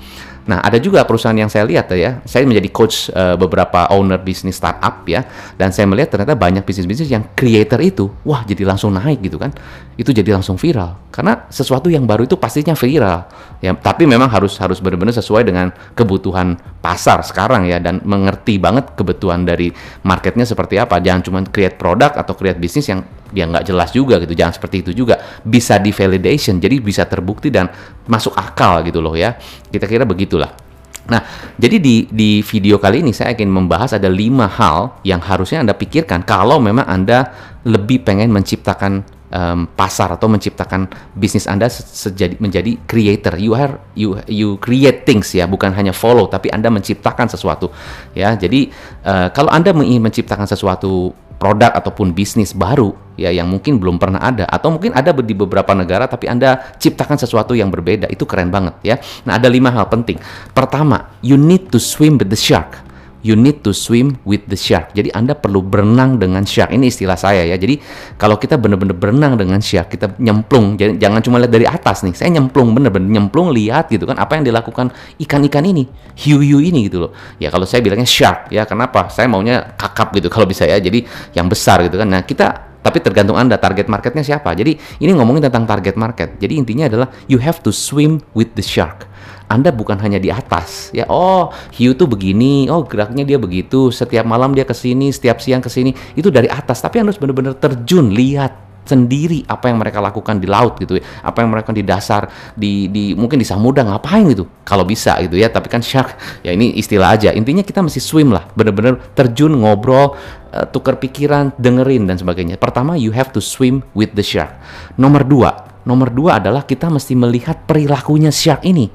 Nah, 0.48 0.64
ada 0.64 0.80
juga 0.80 1.04
perusahaan 1.04 1.36
yang 1.36 1.52
saya 1.52 1.68
lihat 1.68 1.92
ya, 1.92 2.24
saya 2.24 2.48
menjadi 2.48 2.72
coach 2.72 3.12
uh, 3.12 3.36
beberapa 3.36 3.92
owner 3.92 4.16
bisnis 4.16 4.56
startup 4.56 5.04
ya, 5.04 5.28
dan 5.60 5.76
saya 5.76 5.84
melihat 5.92 6.16
ternyata 6.16 6.40
banyak 6.40 6.64
bisnis-bisnis 6.64 7.12
yang 7.12 7.28
creator 7.36 7.84
itu, 7.84 8.07
wah 8.26 8.42
jadi 8.44 8.68
langsung 8.68 8.94
naik 8.94 9.24
gitu 9.24 9.40
kan, 9.40 9.52
itu 9.96 10.12
jadi 10.12 10.36
langsung 10.36 10.60
viral, 10.60 10.98
karena 11.10 11.48
sesuatu 11.48 11.88
yang 11.88 12.04
baru 12.04 12.28
itu 12.28 12.36
pastinya 12.36 12.76
viral, 12.76 13.28
ya. 13.64 13.74
Tapi 13.74 14.04
memang 14.06 14.28
harus 14.28 14.58
harus 14.60 14.84
benar-benar 14.84 15.16
sesuai 15.16 15.48
dengan 15.48 15.72
kebutuhan 15.96 16.60
pasar 16.84 17.24
sekarang 17.24 17.68
ya, 17.68 17.80
dan 17.80 18.04
mengerti 18.04 18.60
banget 18.62 18.94
kebutuhan 18.94 19.48
dari 19.48 19.72
marketnya 20.04 20.46
seperti 20.46 20.78
apa, 20.78 21.00
jangan 21.00 21.22
cuma 21.24 21.40
create 21.48 21.80
produk 21.80 22.14
atau 22.14 22.36
create 22.38 22.60
bisnis 22.62 22.88
yang 22.92 23.02
dia 23.28 23.44
nggak 23.44 23.68
jelas 23.68 23.92
juga 23.92 24.24
gitu. 24.24 24.32
Jangan 24.32 24.56
seperti 24.56 24.88
itu 24.88 24.92
juga. 25.04 25.20
Bisa 25.44 25.76
di 25.84 25.92
validation 25.92 26.64
jadi 26.64 26.80
bisa 26.80 27.04
terbukti 27.04 27.52
dan 27.52 27.68
masuk 28.08 28.32
akal 28.32 28.80
gitu 28.88 29.04
loh 29.04 29.16
ya. 29.20 29.36
Kita 29.68 29.84
kira 29.84 30.08
begitulah 30.08 30.67
Nah, 31.08 31.24
jadi 31.56 31.80
di, 31.80 31.96
di 32.12 32.44
video 32.44 32.76
kali 32.78 33.00
ini 33.00 33.16
saya 33.16 33.32
ingin 33.32 33.48
membahas 33.48 33.96
ada 33.96 34.12
lima 34.12 34.48
hal 34.48 35.00
yang 35.08 35.24
harusnya 35.24 35.64
Anda 35.64 35.76
pikirkan 35.76 36.28
kalau 36.28 36.60
memang 36.60 36.84
Anda 36.84 37.32
lebih 37.64 38.04
pengen 38.04 38.32
menciptakan 38.32 39.04
um, 39.32 39.68
pasar 39.72 40.16
atau 40.16 40.28
menciptakan 40.32 40.88
bisnis 41.16 41.48
Anda 41.48 41.68
sejadi, 41.72 42.40
menjadi 42.40 42.80
creator. 42.88 43.40
You 43.40 43.56
are 43.56 43.80
you 43.96 44.20
you 44.28 44.60
create 44.60 45.08
things 45.08 45.32
ya, 45.32 45.48
bukan 45.48 45.72
hanya 45.76 45.92
follow 45.96 46.28
tapi 46.28 46.52
Anda 46.52 46.72
menciptakan 46.72 47.28
sesuatu 47.32 47.72
ya. 48.16 48.36
Jadi 48.36 48.72
uh, 49.04 49.32
kalau 49.32 49.52
Anda 49.52 49.72
ingin 49.72 50.04
menciptakan 50.04 50.48
sesuatu 50.48 51.12
produk 51.38 51.74
ataupun 51.74 52.14
bisnis 52.14 52.54
baru 52.54 52.94
ya 53.18 53.34
yang 53.34 53.50
mungkin 53.50 53.82
belum 53.82 53.98
pernah 53.98 54.22
ada 54.22 54.46
atau 54.46 54.74
mungkin 54.74 54.94
ada 54.94 55.14
di 55.14 55.34
beberapa 55.34 55.74
negara 55.74 56.06
tapi 56.06 56.30
Anda 56.30 56.78
ciptakan 56.78 57.18
sesuatu 57.18 57.58
yang 57.58 57.74
berbeda 57.74 58.10
itu 58.10 58.26
keren 58.30 58.54
banget 58.54 58.78
ya. 58.86 58.96
Nah, 59.26 59.42
ada 59.42 59.50
lima 59.50 59.74
hal 59.74 59.90
penting. 59.90 60.22
Pertama, 60.54 61.10
you 61.26 61.38
need 61.38 61.74
to 61.74 61.82
swim 61.82 62.18
with 62.22 62.30
the 62.30 62.38
shark 62.38 62.88
you 63.28 63.36
need 63.36 63.60
to 63.60 63.76
swim 63.76 64.16
with 64.24 64.48
the 64.48 64.56
shark. 64.56 64.96
Jadi 64.96 65.12
Anda 65.12 65.36
perlu 65.36 65.60
berenang 65.60 66.16
dengan 66.16 66.48
shark. 66.48 66.72
Ini 66.72 66.88
istilah 66.88 67.20
saya 67.20 67.44
ya. 67.44 67.60
Jadi 67.60 67.76
kalau 68.16 68.40
kita 68.40 68.56
benar-benar 68.56 68.96
berenang 68.96 69.36
dengan 69.36 69.60
shark, 69.60 69.92
kita 69.92 70.16
nyemplung. 70.16 70.80
Jadi, 70.80 70.96
jangan 70.96 71.20
cuma 71.20 71.44
lihat 71.44 71.52
dari 71.52 71.68
atas 71.68 72.08
nih. 72.08 72.16
Saya 72.16 72.40
nyemplung 72.40 72.72
benar-benar 72.72 73.12
nyemplung 73.12 73.52
lihat 73.52 73.92
gitu 73.92 74.08
kan 74.08 74.16
apa 74.16 74.40
yang 74.40 74.48
dilakukan 74.48 74.96
ikan-ikan 75.28 75.68
ini, 75.68 75.84
hiu-hiu 76.16 76.64
ini 76.64 76.88
gitu 76.88 77.04
loh. 77.04 77.12
Ya 77.36 77.52
kalau 77.52 77.68
saya 77.68 77.84
bilangnya 77.84 78.08
shark 78.08 78.48
ya. 78.48 78.64
Kenapa? 78.64 79.12
Saya 79.12 79.28
maunya 79.28 79.76
kakap 79.76 80.16
gitu 80.16 80.32
kalau 80.32 80.48
bisa 80.48 80.64
ya. 80.64 80.80
Jadi 80.80 81.04
yang 81.36 81.52
besar 81.52 81.84
gitu 81.84 82.00
kan. 82.00 82.08
Nah, 82.08 82.24
kita 82.24 82.67
tapi 82.82 83.04
tergantung 83.04 83.36
Anda 83.36 83.60
target 83.60 83.92
marketnya 83.92 84.24
siapa. 84.24 84.54
Jadi 84.56 84.78
ini 85.04 85.12
ngomongin 85.14 85.50
tentang 85.50 85.68
target 85.68 85.96
market. 86.00 86.40
Jadi 86.40 86.54
intinya 86.58 86.86
adalah 86.88 87.08
you 87.28 87.38
have 87.42 87.60
to 87.62 87.70
swim 87.74 88.24
with 88.32 88.54
the 88.56 88.64
shark. 88.64 89.10
Anda 89.48 89.72
bukan 89.72 89.96
hanya 90.04 90.20
di 90.20 90.28
atas 90.28 90.92
ya 90.92 91.08
oh 91.08 91.56
hiu 91.72 91.96
tuh 91.96 92.04
begini 92.04 92.68
oh 92.68 92.84
geraknya 92.84 93.24
dia 93.24 93.40
begitu 93.40 93.96
setiap 93.96 94.28
malam 94.28 94.52
dia 94.52 94.68
ke 94.68 94.76
sini 94.76 95.08
setiap 95.08 95.40
siang 95.40 95.64
ke 95.64 95.72
sini 95.72 95.96
itu 96.20 96.28
dari 96.28 96.52
atas 96.52 96.84
tapi 96.84 97.00
Anda 97.00 97.16
harus 97.16 97.22
benar-benar 97.24 97.56
terjun 97.56 98.12
lihat 98.12 98.67
sendiri 98.88 99.44
apa 99.46 99.68
yang 99.68 99.78
mereka 99.78 100.00
lakukan 100.00 100.40
di 100.40 100.48
laut 100.48 100.80
gitu 100.80 100.98
ya. 100.98 101.04
Apa 101.22 101.44
yang 101.44 101.52
mereka 101.52 101.76
di 101.76 101.84
dasar 101.84 102.32
di 102.56 102.88
di 102.88 103.12
mungkin 103.14 103.38
di 103.38 103.46
samudra 103.46 103.84
ngapain 103.84 104.24
gitu. 104.32 104.48
Kalau 104.64 104.88
bisa 104.88 105.20
gitu 105.22 105.36
ya 105.36 105.52
tapi 105.52 105.68
kan 105.68 105.84
shark 105.84 106.16
ya 106.42 106.56
ini 106.56 106.74
istilah 106.80 107.20
aja. 107.20 107.30
Intinya 107.36 107.62
kita 107.62 107.84
mesti 107.84 108.00
swim 108.00 108.32
lah 108.32 108.48
benar-benar 108.56 109.14
terjun 109.14 109.54
ngobrol 109.60 110.16
uh, 110.56 110.66
tukar 110.72 110.98
pikiran 110.98 111.52
dengerin 111.60 112.08
dan 112.08 112.16
sebagainya. 112.16 112.56
Pertama 112.56 112.96
you 112.96 113.12
have 113.12 113.30
to 113.36 113.44
swim 113.44 113.84
with 113.92 114.16
the 114.16 114.24
shark. 114.24 114.56
Nomor 114.96 115.28
dua 115.28 115.52
nomor 115.88 116.12
dua 116.12 116.44
adalah 116.44 116.68
kita 116.68 116.92
mesti 116.92 117.16
melihat 117.16 117.64
perilakunya 117.64 118.28
shark 118.28 118.68
ini 118.68 118.92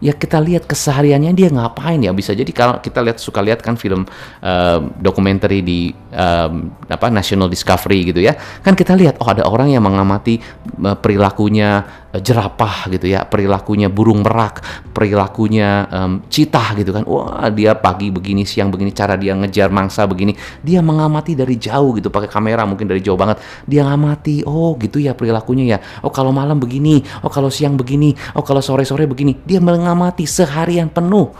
ya 0.00 0.12
kita 0.12 0.40
lihat 0.40 0.68
kesehariannya 0.68 1.32
dia 1.32 1.48
ngapain 1.52 2.00
ya? 2.00 2.12
Bisa 2.12 2.32
jadi 2.32 2.48
kalau 2.52 2.80
kita 2.80 3.00
lihat 3.00 3.18
suka 3.20 3.40
lihat 3.40 3.60
kan 3.64 3.76
film 3.78 4.04
uh, 4.44 4.78
dokumenter 5.00 5.50
di 5.60 5.92
um, 6.12 6.72
apa 6.88 7.08
National 7.08 7.48
Discovery 7.48 8.12
gitu 8.12 8.20
ya. 8.20 8.36
Kan 8.64 8.76
kita 8.76 8.96
lihat 8.96 9.20
oh 9.20 9.28
ada 9.28 9.44
orang 9.46 9.72
yang 9.72 9.84
mengamati 9.84 10.40
uh, 10.84 10.96
perilakunya 10.96 11.84
jerapah 12.14 12.88
gitu 12.88 13.10
ya 13.10 13.26
perilakunya 13.26 13.90
burung 13.90 14.22
merak 14.24 14.62
perilakunya 14.94 15.84
um, 15.90 16.12
citah 16.30 16.72
gitu 16.78 16.94
kan. 16.94 17.04
Wah 17.04 17.50
dia 17.52 17.76
pagi 17.76 18.08
begini 18.08 18.46
siang 18.48 18.72
begini 18.72 18.94
cara 18.94 19.18
dia 19.18 19.36
ngejar 19.36 19.68
mangsa 19.68 20.06
begini. 20.08 20.32
Dia 20.62 20.80
mengamati 20.80 21.36
dari 21.36 21.58
jauh 21.60 21.96
gitu 21.96 22.08
pakai 22.08 22.30
kamera 22.30 22.64
mungkin 22.64 22.88
dari 22.88 23.02
jauh 23.04 23.18
banget. 23.18 23.42
Dia 23.68 23.84
ngamati 23.84 24.46
oh 24.46 24.76
gitu 24.80 25.02
ya 25.02 25.12
perilakunya 25.12 25.76
ya. 25.76 25.78
Oh 26.04 26.12
kalau 26.12 26.32
malam 26.32 26.56
begini 26.56 27.02
oh 27.24 27.30
kalau 27.32 27.52
siang 27.52 27.76
begini 27.76 28.14
oh 28.38 28.44
kalau 28.44 28.64
sore 28.64 28.86
sore 28.88 29.04
begini. 29.04 29.36
Dia 29.44 29.60
mengamati 29.60 30.24
seharian 30.24 30.88
penuh 30.88 31.32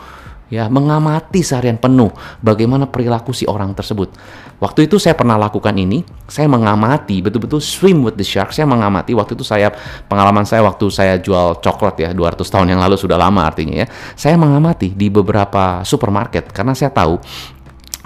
ya 0.47 0.71
mengamati 0.71 1.43
seharian 1.43 1.75
penuh 1.75 2.11
bagaimana 2.39 2.87
perilaku 2.87 3.35
si 3.35 3.43
orang 3.47 3.75
tersebut. 3.75 4.11
Waktu 4.57 4.89
itu 4.89 4.97
saya 4.97 5.13
pernah 5.13 5.37
lakukan 5.37 5.75
ini, 5.77 6.01
saya 6.25 6.49
mengamati 6.49 7.21
betul-betul 7.21 7.61
swim 7.61 8.01
with 8.01 8.17
the 8.17 8.25
shark. 8.25 8.49
Saya 8.49 8.65
mengamati 8.65 9.13
waktu 9.13 9.37
itu 9.37 9.45
saya 9.45 9.69
pengalaman 10.09 10.49
saya 10.49 10.65
waktu 10.65 10.89
saya 10.89 11.21
jual 11.21 11.61
coklat 11.61 12.01
ya 12.01 12.09
200 12.09 12.41
tahun 12.41 12.73
yang 12.73 12.81
lalu 12.81 12.97
sudah 12.97 13.21
lama 13.21 13.45
artinya 13.45 13.85
ya. 13.85 13.87
Saya 14.17 14.33
mengamati 14.33 14.97
di 14.97 15.13
beberapa 15.13 15.85
supermarket 15.85 16.49
karena 16.49 16.73
saya 16.73 16.89
tahu 16.89 17.21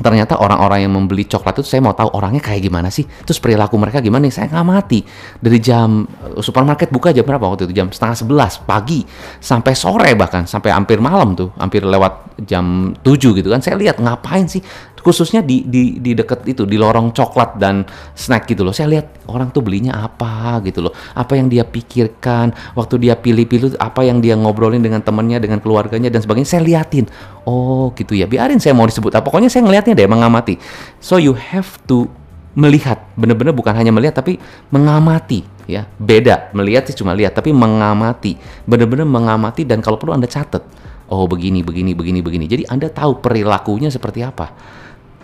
ternyata 0.01 0.37
orang-orang 0.41 0.83
yang 0.83 0.93
membeli 0.93 1.23
coklat 1.29 1.61
itu 1.61 1.65
saya 1.65 1.81
mau 1.85 1.95
tahu 1.95 2.11
orangnya 2.17 2.41
kayak 2.43 2.61
gimana 2.67 2.89
sih? 2.89 3.05
Terus 3.05 3.37
perilaku 3.39 3.77
mereka 3.77 4.01
gimana 4.01 4.27
nih? 4.27 4.33
Saya 4.33 4.51
ngamati 4.51 4.99
dari 5.39 5.57
jam 5.61 6.03
eh, 6.03 6.41
supermarket 6.41 6.89
buka 6.89 7.13
jam 7.15 7.23
berapa 7.23 7.45
waktu 7.45 7.69
itu? 7.69 7.73
Jam 7.77 7.87
setengah 7.93 8.17
sebelas 8.17 8.59
pagi 8.61 9.05
sampai 9.39 9.73
sore 9.77 10.11
bahkan 10.17 10.43
sampai 10.49 10.73
hampir 10.73 10.99
malam 10.99 11.37
tuh 11.37 11.49
hampir 11.61 11.85
lewat 11.85 12.43
jam 12.43 12.91
7 12.99 13.37
gitu 13.37 13.47
kan. 13.47 13.61
Saya 13.61 13.77
lihat 13.77 14.01
ngapain 14.01 14.49
sih 14.49 14.59
khususnya 15.01 15.41
di 15.41 15.65
di 15.65 15.97
di 15.97 16.13
dekat 16.13 16.45
itu 16.45 16.63
di 16.69 16.77
lorong 16.77 17.11
coklat 17.11 17.57
dan 17.57 17.83
snack 18.13 18.47
gitu 18.47 18.61
loh. 18.61 18.71
Saya 18.71 18.97
lihat 18.97 19.25
orang 19.27 19.49
tuh 19.49 19.65
belinya 19.65 19.97
apa 20.05 20.61
gitu 20.63 20.85
loh. 20.85 20.93
Apa 21.17 21.35
yang 21.35 21.49
dia 21.49 21.65
pikirkan 21.65 22.53
waktu 22.77 23.01
dia 23.01 23.17
pilih-pilih 23.17 23.75
apa 23.81 24.05
yang 24.05 24.21
dia 24.21 24.37
ngobrolin 24.37 24.79
dengan 24.79 25.01
temannya 25.01 25.41
dengan 25.41 25.59
keluarganya 25.59 26.13
dan 26.13 26.21
sebagainya 26.21 26.49
saya 26.49 26.61
liatin. 26.63 27.09
Oh 27.43 27.89
gitu 27.97 28.13
ya. 28.13 28.29
Biarin 28.29 28.61
saya 28.61 28.77
mau 28.77 28.85
disebut 28.85 29.17
apa. 29.17 29.25
Pokoknya 29.25 29.49
saya 29.49 29.65
ngelihatnya 29.65 29.97
deh 29.97 30.07
mengamati. 30.07 30.55
So 31.01 31.17
you 31.17 31.33
have 31.33 31.81
to 31.89 32.07
melihat. 32.53 33.01
Bener-bener 33.17 33.51
bukan 33.51 33.73
hanya 33.73 33.89
melihat 33.89 34.21
tapi 34.21 34.37
mengamati 34.69 35.41
ya. 35.65 35.89
Beda. 35.97 36.53
Melihat 36.53 36.85
sih 36.87 36.95
cuma 36.95 37.17
lihat 37.17 37.33
tapi 37.33 37.49
mengamati. 37.49 38.37
Bener-bener 38.69 39.09
mengamati 39.09 39.65
dan 39.65 39.81
kalau 39.81 39.97
perlu 39.97 40.13
anda 40.13 40.29
catat. 40.29 40.61
Oh 41.11 41.27
begini 41.27 41.59
begini 41.59 41.91
begini 41.91 42.23
begini. 42.23 42.45
Jadi 42.47 42.63
anda 42.69 42.87
tahu 42.87 43.19
perilakunya 43.19 43.91
seperti 43.91 44.23
apa 44.23 44.79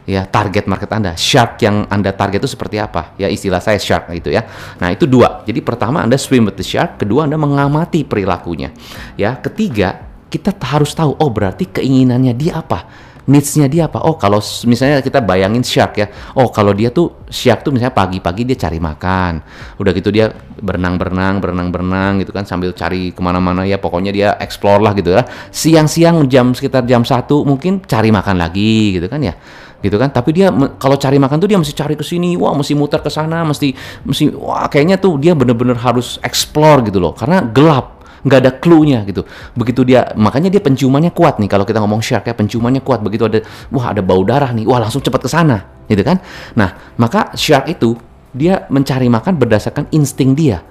ya 0.08 0.24
target 0.24 0.66
market 0.72 0.88
Anda. 0.96 1.14
Shark 1.20 1.60
yang 1.60 1.84
Anda 1.92 2.16
target 2.16 2.40
itu 2.42 2.50
seperti 2.56 2.80
apa? 2.80 3.14
Ya 3.20 3.28
istilah 3.28 3.60
saya 3.60 3.76
shark 3.76 4.10
itu 4.16 4.32
ya. 4.32 4.48
Nah, 4.80 4.96
itu 4.96 5.04
dua. 5.04 5.44
Jadi 5.44 5.60
pertama 5.60 6.00
Anda 6.00 6.16
swim 6.16 6.48
with 6.48 6.56
the 6.56 6.64
shark, 6.64 7.04
kedua 7.04 7.28
Anda 7.28 7.36
mengamati 7.36 8.08
perilakunya. 8.08 8.72
Ya, 9.20 9.36
ketiga 9.36 10.08
kita 10.32 10.56
harus 10.64 10.96
tahu 10.96 11.20
oh 11.20 11.30
berarti 11.30 11.68
keinginannya 11.68 12.34
dia 12.34 12.64
apa? 12.64 13.08
needs-nya 13.28 13.68
dia 13.68 13.92
apa? 13.92 14.00
Oh, 14.08 14.16
kalau 14.16 14.40
misalnya 14.66 15.04
kita 15.04 15.20
bayangin 15.20 15.62
shark 15.62 16.00
ya. 16.00 16.08
Oh, 16.34 16.48
kalau 16.48 16.72
dia 16.72 16.90
tuh 16.90 17.28
shark 17.28 17.62
tuh 17.62 17.76
misalnya 17.76 17.92
pagi-pagi 17.92 18.48
dia 18.48 18.56
cari 18.56 18.80
makan. 18.80 19.44
Udah 19.78 19.92
gitu 19.92 20.10
dia 20.10 20.32
berenang-berenang, 20.64 21.44
berenang-berenang 21.44 22.24
gitu 22.24 22.32
kan 22.32 22.48
sambil 22.48 22.72
cari 22.72 23.12
ke 23.12 23.20
mana-mana 23.20 23.68
ya. 23.68 23.78
Pokoknya 23.78 24.16
dia 24.16 24.40
explore 24.40 24.80
lah 24.80 24.96
gitu 24.96 25.12
ya. 25.12 25.28
Siang-siang 25.52 26.24
jam 26.32 26.56
sekitar 26.56 26.88
jam 26.88 27.04
satu 27.04 27.44
mungkin 27.44 27.84
cari 27.84 28.10
makan 28.16 28.40
lagi 28.40 28.96
gitu 28.96 29.12
kan 29.12 29.20
ya 29.20 29.36
gitu 29.82 29.96
kan. 29.96 30.10
Tapi 30.10 30.30
dia 30.34 30.50
kalau 30.82 30.98
cari 30.98 31.18
makan 31.22 31.38
tuh 31.38 31.50
dia 31.50 31.58
mesti 31.60 31.74
cari 31.74 31.94
ke 31.94 32.06
sini. 32.06 32.34
Wah 32.38 32.54
mesti 32.54 32.74
muter 32.74 33.02
ke 33.02 33.10
sana 33.12 33.46
mesti 33.46 33.74
mesti 34.04 34.34
wah 34.34 34.66
kayaknya 34.70 34.98
tuh 34.98 35.22
dia 35.22 35.38
bener-bener 35.38 35.78
harus 35.78 36.18
explore 36.26 36.86
gitu 36.88 36.98
loh. 36.98 37.14
Karena 37.14 37.46
gelap 37.46 37.98
nggak 38.26 38.40
ada 38.44 38.52
clue-nya 38.58 39.06
gitu. 39.08 39.24
Begitu 39.54 39.88
dia 39.88 40.12
makanya 40.18 40.50
dia 40.52 40.60
penciumannya 40.60 41.14
kuat 41.14 41.38
nih. 41.38 41.48
Kalau 41.48 41.64
kita 41.64 41.80
ngomong 41.80 42.02
shark 42.02 42.28
ya 42.28 42.36
penciumannya 42.36 42.82
kuat. 42.82 43.00
Begitu 43.06 43.24
ada 43.30 43.40
wah 43.72 43.94
ada 43.94 44.02
bau 44.02 44.26
darah 44.26 44.52
nih. 44.52 44.66
Wah 44.66 44.82
langsung 44.82 45.00
cepat 45.00 45.24
ke 45.24 45.30
sana 45.30 45.86
gitu 45.88 46.02
kan. 46.04 46.20
Nah 46.58 46.96
maka 46.98 47.32
shark 47.38 47.70
itu 47.72 47.96
dia 48.36 48.68
mencari 48.68 49.08
makan 49.08 49.38
berdasarkan 49.40 49.88
insting 49.94 50.34
dia. 50.36 50.62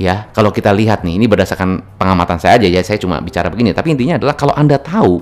Ya 0.00 0.32
kalau 0.32 0.48
kita 0.48 0.72
lihat 0.72 1.04
nih 1.04 1.20
ini 1.20 1.28
berdasarkan 1.28 2.00
pengamatan 2.00 2.40
saya 2.40 2.56
aja 2.56 2.68
ya. 2.68 2.80
Saya 2.80 2.96
cuma 2.96 3.20
bicara 3.20 3.52
begini. 3.52 3.76
Tapi 3.76 3.92
intinya 3.92 4.16
adalah 4.16 4.32
kalau 4.32 4.54
anda 4.56 4.80
tahu 4.80 5.20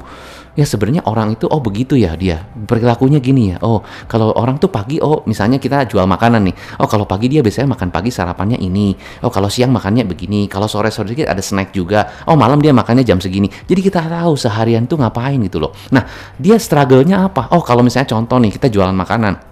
ya 0.59 0.67
sebenarnya 0.67 1.07
orang 1.07 1.39
itu 1.39 1.47
oh 1.47 1.63
begitu 1.63 1.95
ya 1.95 2.19
dia. 2.19 2.43
Perilakunya 2.43 3.23
gini 3.23 3.55
ya. 3.55 3.63
Oh 3.63 3.87
kalau 4.11 4.35
orang 4.35 4.59
tuh 4.59 4.67
pagi 4.67 4.99
oh 4.99 5.23
misalnya 5.31 5.63
kita 5.63 5.87
jual 5.87 6.03
makanan 6.03 6.51
nih. 6.51 6.83
Oh 6.83 6.91
kalau 6.91 7.07
pagi 7.07 7.31
dia 7.31 7.47
biasanya 7.47 7.79
makan 7.79 7.95
pagi 7.95 8.11
sarapannya 8.11 8.59
ini. 8.59 8.99
Oh 9.23 9.31
kalau 9.31 9.47
siang 9.47 9.71
makannya 9.71 10.03
begini. 10.03 10.51
Kalau 10.51 10.67
sore 10.67 10.91
sore 10.91 11.15
dikit 11.15 11.31
ada 11.31 11.39
snack 11.39 11.71
juga. 11.71 12.27
Oh 12.27 12.35
malam 12.35 12.59
dia 12.59 12.75
makannya 12.75 13.07
jam 13.07 13.23
segini. 13.23 13.47
Jadi 13.47 13.79
kita 13.79 14.03
tahu 14.03 14.35
seharian 14.35 14.91
tuh 14.91 14.99
ngapain 14.99 15.39
gitu 15.39 15.63
loh. 15.63 15.71
Nah 15.95 16.03
dia 16.35 16.59
struggle-nya 16.59 17.31
apa? 17.31 17.55
Oh 17.55 17.63
kalau 17.63 17.87
misalnya 17.87 18.11
contoh 18.11 18.43
nih 18.43 18.51
kita 18.59 18.67
jualan 18.67 18.99
makanan 18.99 19.48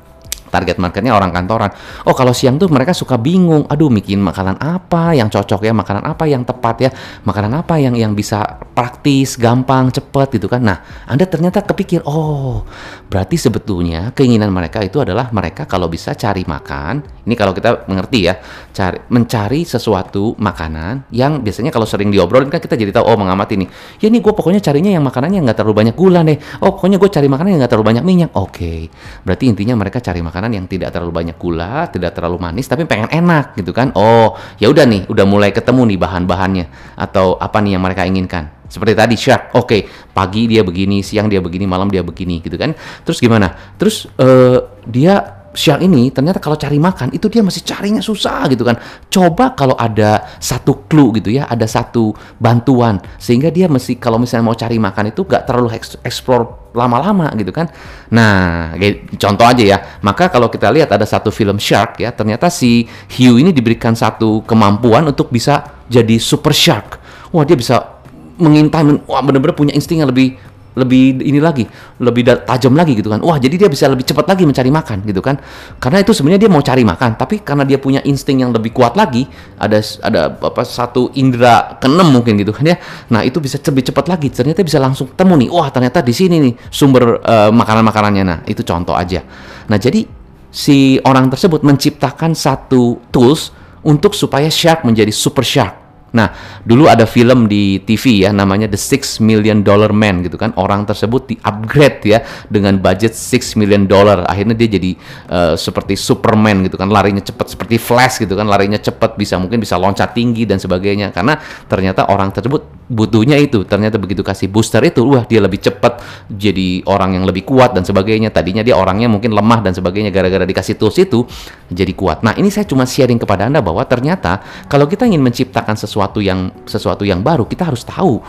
target 0.56 0.80
marketnya 0.80 1.12
orang 1.12 1.28
kantoran. 1.36 1.68
Oh 2.08 2.16
kalau 2.16 2.32
siang 2.32 2.56
tuh 2.56 2.72
mereka 2.72 2.96
suka 2.96 3.20
bingung, 3.20 3.68
aduh 3.68 3.92
bikin 3.92 4.24
makanan 4.24 4.56
apa 4.56 5.12
yang 5.12 5.28
cocok 5.28 5.68
ya, 5.68 5.76
makanan 5.76 6.08
apa 6.08 6.24
yang 6.24 6.48
tepat 6.48 6.76
ya, 6.80 6.90
makanan 7.28 7.60
apa 7.60 7.76
yang 7.76 7.92
yang 7.92 8.16
bisa 8.16 8.40
praktis, 8.72 9.36
gampang, 9.36 9.92
cepet 9.92 10.40
gitu 10.40 10.48
kan. 10.48 10.64
Nah, 10.64 10.80
Anda 11.04 11.28
ternyata 11.28 11.60
kepikir, 11.60 12.00
oh 12.08 12.64
berarti 13.12 13.36
sebetulnya 13.36 14.16
keinginan 14.16 14.48
mereka 14.48 14.80
itu 14.80 15.04
adalah 15.04 15.28
mereka 15.28 15.68
kalau 15.68 15.92
bisa 15.92 16.16
cari 16.16 16.48
makan, 16.48 17.24
ini 17.28 17.34
kalau 17.36 17.52
kita 17.52 17.84
mengerti 17.84 18.32
ya, 18.32 18.40
cari 18.72 18.98
mencari 19.12 19.66
sesuatu 19.66 20.38
makanan 20.38 21.10
yang 21.10 21.42
biasanya 21.42 21.74
kalau 21.74 21.84
sering 21.88 22.08
diobrolin 22.14 22.48
kan 22.48 22.62
kita 22.62 22.78
jadi 22.78 22.94
tahu 22.94 23.04
oh 23.08 23.16
mengamati 23.18 23.58
nih 23.58 23.68
ya 23.98 24.08
nih 24.12 24.20
gue 24.22 24.32
pokoknya 24.32 24.60
carinya 24.62 24.92
yang 24.94 25.04
makanannya 25.04 25.42
nggak 25.42 25.58
terlalu 25.58 25.74
banyak 25.82 25.94
gula 25.98 26.20
deh 26.22 26.38
oh 26.62 26.76
pokoknya 26.76 26.96
gue 27.02 27.10
cari 27.10 27.28
makanan 27.28 27.50
yang 27.56 27.60
nggak 27.64 27.72
terlalu 27.72 27.86
banyak 27.92 28.04
minyak 28.04 28.30
oke 28.36 28.52
okay. 28.54 28.80
berarti 29.26 29.44
intinya 29.50 29.74
mereka 29.74 29.98
cari 29.98 30.20
makanan 30.22 30.45
yang 30.52 30.66
tidak 30.66 30.94
terlalu 30.94 31.12
banyak 31.12 31.36
gula 31.38 31.88
tidak 31.90 32.14
terlalu 32.14 32.38
manis 32.42 32.66
tapi 32.66 32.86
pengen 32.86 33.10
enak 33.10 33.54
gitu 33.58 33.70
kan? 33.70 33.90
Oh 33.94 34.34
ya 34.58 34.70
udah 34.70 34.84
nih 34.86 35.06
udah 35.06 35.24
mulai 35.26 35.50
ketemu 35.54 35.94
nih 35.94 35.98
bahan-bahannya 36.00 36.66
atau 36.98 37.38
apa 37.38 37.58
nih 37.62 37.78
yang 37.78 37.82
mereka 37.82 38.02
inginkan. 38.06 38.52
Seperti 38.66 38.98
tadi 38.98 39.14
shark 39.14 39.54
oke 39.54 39.66
okay, 39.66 39.80
pagi 39.86 40.50
dia 40.50 40.66
begini 40.66 40.98
siang 40.98 41.30
dia 41.30 41.38
begini 41.38 41.70
malam 41.70 41.86
dia 41.86 42.02
begini 42.02 42.42
gitu 42.42 42.58
kan? 42.58 42.74
Terus 43.06 43.18
gimana? 43.22 43.54
Terus 43.78 44.10
uh, 44.18 44.82
dia 44.86 45.35
siang 45.56 45.80
ini 45.80 46.12
ternyata 46.12 46.36
kalau 46.36 46.54
cari 46.54 46.76
makan 46.76 47.16
itu 47.16 47.32
dia 47.32 47.40
masih 47.40 47.64
carinya 47.64 48.04
susah 48.04 48.44
gitu 48.52 48.62
kan. 48.62 48.76
Coba 49.08 49.56
kalau 49.56 49.72
ada 49.74 50.36
satu 50.36 50.84
clue 50.84 51.16
gitu 51.16 51.32
ya, 51.32 51.48
ada 51.48 51.64
satu 51.64 52.12
bantuan 52.36 53.00
sehingga 53.16 53.48
dia 53.48 53.66
mesti 53.66 53.96
kalau 53.96 54.20
misalnya 54.20 54.52
mau 54.52 54.54
cari 54.54 54.76
makan 54.76 55.10
itu 55.10 55.24
gak 55.24 55.48
terlalu 55.48 55.72
explore 56.04 56.68
lama-lama 56.76 57.32
gitu 57.40 57.50
kan. 57.56 57.72
Nah, 58.12 58.76
contoh 59.16 59.48
aja 59.48 59.64
ya. 59.64 59.78
Maka 60.04 60.28
kalau 60.28 60.52
kita 60.52 60.68
lihat 60.68 60.92
ada 60.92 61.08
satu 61.08 61.32
film 61.32 61.56
Shark 61.56 62.04
ya, 62.04 62.12
ternyata 62.12 62.52
si 62.52 62.84
Hugh 63.16 63.40
ini 63.40 63.50
diberikan 63.56 63.96
satu 63.96 64.44
kemampuan 64.44 65.08
untuk 65.08 65.32
bisa 65.32 65.80
jadi 65.88 66.20
super 66.20 66.52
shark. 66.52 67.00
Wah, 67.32 67.48
dia 67.48 67.56
bisa 67.56 67.96
mengintai, 68.36 68.84
wah 69.08 69.24
bener-bener 69.24 69.56
punya 69.56 69.72
insting 69.72 70.04
yang 70.04 70.12
lebih 70.12 70.36
lebih 70.76 71.24
ini 71.24 71.40
lagi, 71.40 71.64
lebih 72.04 72.28
tajam 72.44 72.76
lagi 72.76 72.92
gitu 72.92 73.08
kan. 73.08 73.24
Wah, 73.24 73.40
jadi 73.40 73.64
dia 73.64 73.68
bisa 73.72 73.88
lebih 73.88 74.04
cepat 74.04 74.28
lagi 74.28 74.44
mencari 74.44 74.68
makan 74.68 75.08
gitu 75.08 75.24
kan. 75.24 75.40
Karena 75.80 76.04
itu 76.04 76.12
sebenarnya 76.12 76.44
dia 76.44 76.50
mau 76.52 76.60
cari 76.60 76.84
makan, 76.84 77.16
tapi 77.16 77.40
karena 77.40 77.64
dia 77.64 77.80
punya 77.80 78.04
insting 78.04 78.44
yang 78.44 78.52
lebih 78.52 78.76
kuat 78.76 78.92
lagi, 78.92 79.24
ada 79.56 79.80
ada 80.04 80.36
apa 80.36 80.62
satu 80.68 81.16
indera 81.16 81.80
keenam 81.80 82.12
mungkin 82.12 82.36
gitu 82.36 82.52
kan 82.52 82.68
ya. 82.68 82.76
Nah, 83.08 83.24
itu 83.24 83.40
bisa 83.40 83.56
lebih 83.56 83.88
cepat 83.88 84.12
lagi. 84.12 84.28
Ternyata 84.28 84.60
bisa 84.60 84.76
langsung 84.76 85.08
temu 85.16 85.32
nih. 85.40 85.48
Wah, 85.48 85.72
ternyata 85.72 86.04
di 86.04 86.12
sini 86.12 86.36
nih 86.44 86.54
sumber 86.68 87.24
uh, 87.24 87.48
makanan-makanannya. 87.56 88.24
Nah, 88.28 88.38
itu 88.44 88.60
contoh 88.60 88.92
aja. 88.92 89.24
Nah, 89.72 89.80
jadi 89.80 90.04
si 90.52 91.00
orang 91.08 91.32
tersebut 91.32 91.64
menciptakan 91.64 92.36
satu 92.36 93.00
tools 93.08 93.48
untuk 93.80 94.12
supaya 94.12 94.52
shark 94.52 94.84
menjadi 94.84 95.14
super 95.14 95.46
shark 95.46 95.85
Nah, 96.14 96.30
dulu 96.62 96.86
ada 96.86 97.04
film 97.04 97.50
di 97.50 97.82
TV 97.82 98.22
ya 98.22 98.30
namanya 98.30 98.70
The 98.70 98.78
Six 98.78 99.18
Million 99.18 99.66
Dollar 99.66 99.90
Man 99.90 100.22
gitu 100.22 100.38
kan. 100.38 100.54
Orang 100.54 100.86
tersebut 100.86 101.34
di-upgrade 101.34 102.00
ya 102.06 102.22
dengan 102.46 102.78
budget 102.78 103.12
six 103.16 103.58
million 103.58 103.88
dollar. 103.88 104.22
Akhirnya 104.28 104.54
dia 104.54 104.70
jadi 104.70 104.94
uh, 105.32 105.54
seperti 105.58 105.98
Superman 105.98 106.62
gitu 106.62 106.78
kan, 106.78 106.88
larinya 106.92 107.20
cepat 107.24 107.52
seperti 107.52 107.76
Flash 107.80 108.22
gitu 108.22 108.38
kan, 108.38 108.46
larinya 108.46 108.78
cepat 108.78 109.18
bisa 109.18 109.40
mungkin 109.40 109.58
bisa 109.58 109.74
loncat 109.80 110.14
tinggi 110.14 110.46
dan 110.46 110.62
sebagainya 110.62 111.10
karena 111.10 111.40
ternyata 111.66 112.06
orang 112.06 112.30
tersebut 112.30 112.75
butuhnya 112.86 113.36
itu. 113.38 113.66
Ternyata 113.66 113.98
begitu 113.98 114.22
kasih 114.22 114.50
booster 114.50 114.82
itu 114.86 115.02
wah 115.02 115.26
dia 115.26 115.42
lebih 115.42 115.58
cepat 115.58 116.02
jadi 116.30 116.86
orang 116.86 117.18
yang 117.18 117.24
lebih 117.26 117.46
kuat 117.46 117.74
dan 117.74 117.82
sebagainya. 117.82 118.30
Tadinya 118.30 118.62
dia 118.62 118.78
orangnya 118.78 119.10
mungkin 119.10 119.34
lemah 119.34 119.60
dan 119.62 119.72
sebagainya 119.74 120.14
gara-gara 120.14 120.46
dikasih 120.46 120.78
tools 120.78 120.96
itu 120.98 121.26
jadi 121.70 121.92
kuat. 121.92 122.22
Nah 122.22 122.34
ini 122.38 122.50
saya 122.50 122.64
cuma 122.66 122.86
sharing 122.86 123.18
kepada 123.18 123.50
anda 123.50 123.58
bahwa 123.58 123.82
ternyata 123.84 124.42
kalau 124.70 124.86
kita 124.86 125.06
ingin 125.06 125.22
menciptakan 125.22 125.74
sesuatu 125.74 126.22
yang 126.22 126.50
sesuatu 126.64 127.02
yang 127.02 127.20
baru 127.20 127.46
kita 127.46 127.66
harus 127.66 127.82
tahu 127.82 128.22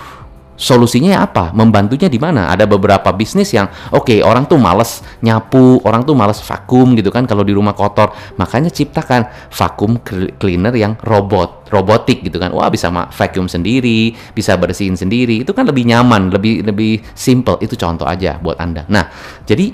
solusinya 0.58 1.22
apa? 1.22 1.54
Membantunya 1.54 2.10
di 2.10 2.18
mana? 2.18 2.50
Ada 2.50 2.66
beberapa 2.66 3.14
bisnis 3.14 3.54
yang 3.54 3.70
oke 3.94 4.10
okay, 4.10 4.20
orang 4.26 4.50
tuh 4.50 4.58
males 4.58 5.06
nyapu, 5.22 5.80
orang 5.86 6.02
tuh 6.04 6.18
males 6.18 6.42
vakum 6.42 6.98
gitu 6.98 7.14
kan 7.14 7.30
kalau 7.30 7.46
di 7.46 7.54
rumah 7.54 7.78
kotor. 7.78 8.12
Makanya 8.36 8.74
ciptakan 8.74 9.54
vakum 9.54 10.02
cleaner 10.42 10.74
yang 10.74 10.98
robot, 11.06 11.70
robotik 11.70 12.26
gitu 12.26 12.42
kan. 12.42 12.50
Wah 12.52 12.68
bisa 12.74 12.90
vacuum 12.90 13.46
sendiri, 13.46 14.12
bisa 14.34 14.58
bersihin 14.58 14.98
sendiri. 14.98 15.46
Itu 15.46 15.54
kan 15.54 15.70
lebih 15.70 15.86
nyaman, 15.86 16.34
lebih 16.34 16.66
lebih 16.66 17.06
simple. 17.14 17.62
Itu 17.62 17.78
contoh 17.78 18.10
aja 18.10 18.42
buat 18.42 18.58
anda. 18.58 18.84
Nah 18.90 19.08
jadi 19.46 19.72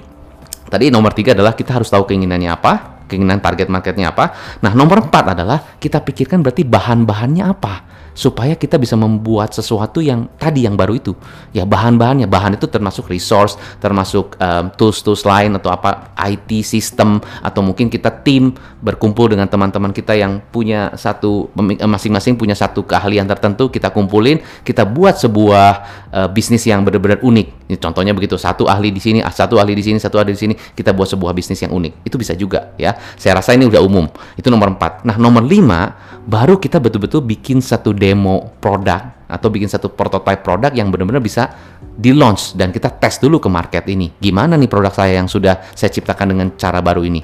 tadi 0.68 0.92
nomor 0.92 1.16
tiga 1.16 1.32
adalah 1.32 1.56
kita 1.56 1.80
harus 1.80 1.88
tahu 1.88 2.04
keinginannya 2.04 2.52
apa, 2.52 3.08
keinginan 3.08 3.40
target 3.40 3.72
marketnya 3.72 4.12
apa. 4.12 4.60
Nah 4.60 4.76
nomor 4.76 5.08
empat 5.08 5.32
adalah 5.32 5.80
kita 5.80 6.04
pikirkan 6.04 6.44
berarti 6.44 6.68
bahan-bahannya 6.68 7.46
apa 7.48 8.03
supaya 8.14 8.54
kita 8.54 8.78
bisa 8.78 8.94
membuat 8.94 9.54
sesuatu 9.54 10.00
yang 10.00 10.30
tadi 10.38 10.66
yang 10.66 10.78
baru 10.78 10.98
itu. 10.98 11.14
Ya 11.52 11.66
bahan-bahannya. 11.66 12.30
Bahan 12.30 12.58
itu 12.58 12.70
termasuk 12.70 13.10
resource 13.10 13.58
termasuk 13.82 14.38
um, 14.38 14.70
tools-tools 14.74 15.26
lain 15.26 15.58
atau 15.58 15.74
apa 15.74 16.14
IT 16.30 16.64
system 16.64 17.20
atau 17.42 17.62
mungkin 17.66 17.90
kita 17.90 18.10
tim 18.24 18.54
berkumpul 18.80 19.34
dengan 19.34 19.50
teman-teman 19.50 19.92
kita 19.92 20.14
yang 20.14 20.40
punya 20.54 20.94
satu 20.94 21.50
eh, 21.54 21.90
masing-masing 21.90 22.38
punya 22.38 22.54
satu 22.54 22.86
keahlian 22.86 23.26
tertentu 23.26 23.68
kita 23.68 23.90
kumpulin 23.90 24.40
kita 24.62 24.86
buat 24.86 25.18
sebuah 25.18 25.70
uh, 26.14 26.30
bisnis 26.30 26.64
yang 26.70 26.86
benar-benar 26.86 27.20
unik. 27.26 27.48
Ini 27.74 27.78
contohnya 27.82 28.14
begitu 28.14 28.38
satu 28.38 28.70
ahli 28.70 28.94
di 28.94 29.02
sini 29.02 29.20
satu 29.26 29.58
ahli 29.58 29.74
di 29.74 29.84
sini 29.84 29.98
satu 29.98 30.22
ahli 30.22 30.38
di 30.38 30.40
sini 30.40 30.54
kita 30.54 30.94
buat 30.94 31.10
sebuah 31.10 31.34
bisnis 31.34 31.60
yang 31.66 31.74
unik. 31.74 32.06
Itu 32.06 32.16
bisa 32.22 32.38
juga 32.38 32.76
ya. 32.78 32.94
Saya 33.18 33.42
rasa 33.42 33.58
ini 33.58 33.66
udah 33.66 33.82
umum. 33.82 34.06
Itu 34.38 34.54
nomor 34.54 34.76
empat. 34.78 35.08
Nah 35.08 35.18
nomor 35.18 35.42
lima 35.42 35.96
baru 36.24 36.56
kita 36.56 36.80
betul-betul 36.80 37.24
bikin 37.24 37.60
satu 37.60 37.92
demo 38.04 38.52
produk 38.60 39.24
atau 39.32 39.48
bikin 39.48 39.72
satu 39.72 39.88
prototype 39.96 40.44
produk 40.44 40.76
yang 40.76 40.92
benar-benar 40.92 41.24
bisa 41.24 41.48
di 41.80 42.12
launch 42.12 42.60
dan 42.60 42.76
kita 42.76 42.92
tes 43.00 43.16
dulu 43.24 43.40
ke 43.40 43.48
market 43.48 43.88
ini. 43.88 44.12
Gimana 44.20 44.60
nih 44.60 44.68
produk 44.68 44.92
saya 44.92 45.24
yang 45.24 45.32
sudah 45.32 45.64
saya 45.72 45.88
ciptakan 45.88 46.36
dengan 46.36 46.48
cara 46.60 46.84
baru 46.84 47.08
ini? 47.08 47.24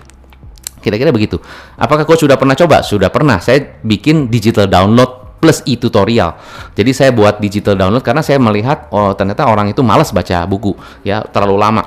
Kira-kira 0.79 1.11
begitu. 1.11 1.35
Apakah 1.75 2.07
kau 2.07 2.15
sudah 2.15 2.39
pernah 2.39 2.55
coba? 2.55 2.79
Sudah 2.79 3.11
pernah. 3.11 3.43
Saya 3.43 3.59
bikin 3.83 4.31
digital 4.31 4.71
download 4.71 5.43
plus 5.43 5.59
e-tutorial. 5.67 6.39
Jadi 6.71 6.91
saya 6.95 7.11
buat 7.11 7.43
digital 7.43 7.75
download 7.75 8.03
karena 8.03 8.23
saya 8.23 8.39
melihat 8.39 8.87
oh 8.95 9.11
ternyata 9.11 9.43
orang 9.51 9.75
itu 9.75 9.83
malas 9.83 10.15
baca 10.15 10.47
buku 10.47 10.75
ya 11.03 11.19
terlalu 11.27 11.59
lama 11.59 11.83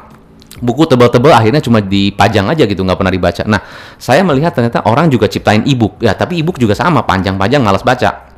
buku 0.62 0.86
tebal-tebal 0.86 1.34
akhirnya 1.34 1.58
cuma 1.58 1.82
dipajang 1.82 2.46
aja 2.52 2.68
gitu 2.68 2.84
nggak 2.84 2.96
pernah 3.00 3.12
dibaca. 3.12 3.42
Nah 3.48 3.60
saya 3.96 4.20
melihat 4.22 4.52
ternyata 4.52 4.84
orang 4.84 5.08
juga 5.08 5.26
ciptain 5.26 5.64
e-book 5.64 5.98
ya 5.98 6.12
tapi 6.12 6.38
e-book 6.38 6.60
juga 6.60 6.76
sama 6.76 7.02
panjang-panjang 7.02 7.60
malas 7.60 7.82
baca 7.82 8.31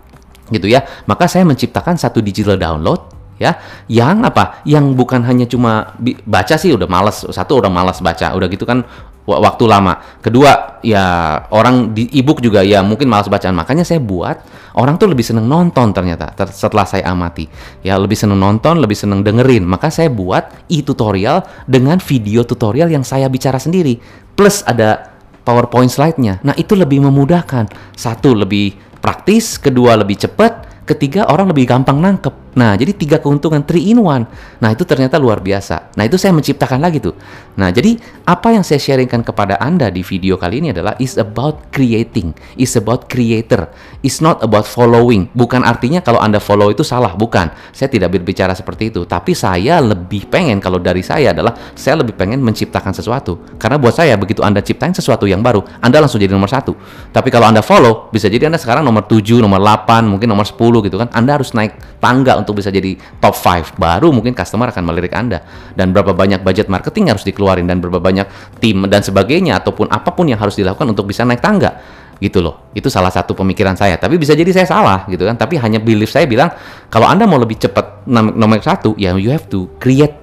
gitu 0.51 0.67
ya. 0.69 0.85
Maka 1.09 1.29
saya 1.31 1.47
menciptakan 1.49 1.97
satu 1.97 2.21
digital 2.21 2.61
download 2.61 3.13
ya 3.35 3.59
yang 3.91 4.23
apa 4.23 4.63
yang 4.63 4.95
bukan 4.95 5.27
hanya 5.27 5.43
cuma 5.51 5.99
baca 6.23 6.55
sih 6.55 6.71
udah 6.71 6.87
malas 6.87 7.27
satu 7.27 7.59
udah 7.59 7.67
malas 7.67 7.99
baca 7.99 8.31
udah 8.31 8.47
gitu 8.47 8.63
kan 8.63 8.87
waktu 9.25 9.65
lama. 9.65 10.21
Kedua, 10.21 10.81
ya 10.85 11.05
orang 11.49 11.97
di 11.97 12.09
ebook 12.13 12.45
juga 12.45 12.61
ya 12.61 12.85
mungkin 12.85 13.09
malas 13.09 13.29
bacaan. 13.29 13.57
Makanya 13.57 13.85
saya 13.85 14.01
buat 14.01 14.37
orang 14.77 15.01
tuh 15.01 15.09
lebih 15.09 15.25
seneng 15.25 15.49
nonton 15.49 15.97
ternyata 15.97 16.29
ter 16.37 16.49
setelah 16.53 16.85
saya 16.85 17.09
amati. 17.09 17.49
Ya 17.81 17.97
lebih 17.97 18.17
seneng 18.17 18.37
nonton, 18.37 18.79
lebih 18.79 18.97
seneng 18.97 19.25
dengerin. 19.25 19.65
Maka 19.65 19.89
saya 19.89 20.13
buat 20.13 20.69
e-tutorial 20.69 21.41
dengan 21.65 21.99
video 22.05 22.45
tutorial 22.45 22.93
yang 22.93 23.03
saya 23.03 23.27
bicara 23.33 23.57
sendiri. 23.57 23.97
Plus 24.37 24.61
ada 24.69 25.15
PowerPoint 25.45 25.93
slide-nya. 25.93 26.41
Nah, 26.41 26.57
itu 26.57 26.73
lebih 26.73 27.05
memudahkan. 27.05 27.69
Satu 27.93 28.33
lebih 28.33 28.73
praktis, 29.05 29.61
kedua 29.61 30.01
lebih 30.01 30.17
cepat, 30.17 30.74
ketiga 30.85 31.27
orang 31.29 31.51
lebih 31.51 31.65
gampang 31.69 31.99
nangkep. 32.01 32.45
Nah, 32.55 32.79
jadi 32.79 32.95
tiga 32.95 33.19
keuntungan 33.19 33.67
three 33.67 33.91
in 33.91 33.99
one. 33.99 34.31
Nah, 34.63 34.71
itu 34.71 34.87
ternyata 34.87 35.19
luar 35.19 35.43
biasa. 35.43 35.91
Nah, 35.99 36.07
itu 36.07 36.15
saya 36.15 36.31
menciptakan 36.31 36.79
lagi 36.79 37.03
tuh. 37.03 37.19
Nah, 37.59 37.75
jadi 37.75 37.99
apa 38.23 38.55
yang 38.55 38.63
saya 38.63 38.79
sharingkan 38.79 39.27
kepada 39.27 39.59
Anda 39.59 39.91
di 39.91 40.07
video 40.07 40.39
kali 40.39 40.63
ini 40.63 40.71
adalah 40.71 40.95
is 41.03 41.19
about 41.19 41.75
creating, 41.75 42.31
is 42.55 42.79
about 42.79 43.11
creator, 43.11 43.67
is 44.07 44.23
not 44.23 44.39
about 44.47 44.71
following. 44.71 45.27
Bukan 45.35 45.67
artinya 45.67 45.99
kalau 45.99 46.23
Anda 46.23 46.39
follow 46.39 46.71
itu 46.71 46.87
salah, 46.87 47.19
bukan. 47.19 47.51
Saya 47.75 47.91
tidak 47.91 48.15
berbicara 48.15 48.55
seperti 48.55 48.95
itu, 48.95 49.03
tapi 49.03 49.35
saya 49.35 49.83
lebih 49.83 50.31
pengen 50.31 50.63
kalau 50.63 50.79
dari 50.79 51.03
saya 51.03 51.35
adalah 51.35 51.59
saya 51.75 52.07
lebih 52.07 52.15
pengen 52.15 52.39
menciptakan 52.39 52.95
sesuatu. 52.95 53.59
Karena 53.59 53.83
buat 53.83 53.99
saya 53.99 54.15
begitu 54.15 54.47
Anda 54.47 54.63
ciptain 54.63 54.95
sesuatu 54.95 55.27
yang 55.27 55.43
baru, 55.43 55.59
Anda 55.83 55.99
langsung 55.99 56.23
jadi 56.23 56.31
nomor 56.31 56.51
satu. 56.51 56.79
Tapi 57.11 57.35
kalau 57.35 57.51
Anda 57.51 57.67
follow, 57.67 58.15
bisa 58.15 58.31
jadi 58.31 58.47
Anda 58.47 58.63
sekarang 58.63 58.87
nomor 58.87 59.11
7, 59.11 59.43
nomor 59.43 59.59
8, 59.59 60.07
mungkin 60.07 60.31
nomor 60.31 60.47
10 60.47 60.74
gitu 60.83 60.99
kan. 60.99 61.13
Anda 61.15 61.39
harus 61.39 61.55
naik 61.55 62.01
tangga 62.03 62.35
untuk 62.35 62.59
bisa 62.59 62.75
jadi 62.75 62.99
top 63.23 63.37
5 63.37 63.79
baru 63.79 64.11
mungkin 64.11 64.35
customer 64.35 64.73
akan 64.75 64.83
melirik 64.83 65.15
Anda. 65.15 65.45
Dan 65.77 65.95
berapa 65.95 66.17
banyak 66.17 66.43
budget 66.43 66.67
marketing 66.67 67.15
harus 67.15 67.23
dikeluarin 67.23 67.69
dan 67.69 67.79
berapa 67.79 68.03
banyak 68.03 68.59
tim 68.59 68.89
dan 68.91 69.05
sebagainya 69.05 69.63
ataupun 69.63 69.93
apa 69.93 70.11
pun 70.11 70.27
yang 70.27 70.41
harus 70.41 70.59
dilakukan 70.59 70.91
untuk 70.91 71.07
bisa 71.07 71.23
naik 71.23 71.45
tangga 71.45 72.03
gitu 72.23 72.41
loh. 72.41 72.71
Itu 72.73 72.89
salah 72.91 73.11
satu 73.11 73.35
pemikiran 73.35 73.75
saya. 73.75 73.99
Tapi 73.99 74.19
bisa 74.19 74.33
jadi 74.33 74.51
saya 74.51 74.67
salah 74.67 75.07
gitu 75.11 75.27
kan. 75.27 75.37
Tapi 75.37 75.59
hanya 75.59 75.83
belief 75.83 76.11
saya 76.11 76.25
bilang 76.25 76.51
kalau 76.89 77.11
anda 77.11 77.27
mau 77.27 77.39
lebih 77.39 77.59
cepat 77.59 78.07
nomor 78.09 78.63
satu 78.63 78.95
ya 78.97 79.15
you 79.19 79.29
have 79.29 79.47
to 79.51 79.69
create 79.77 80.15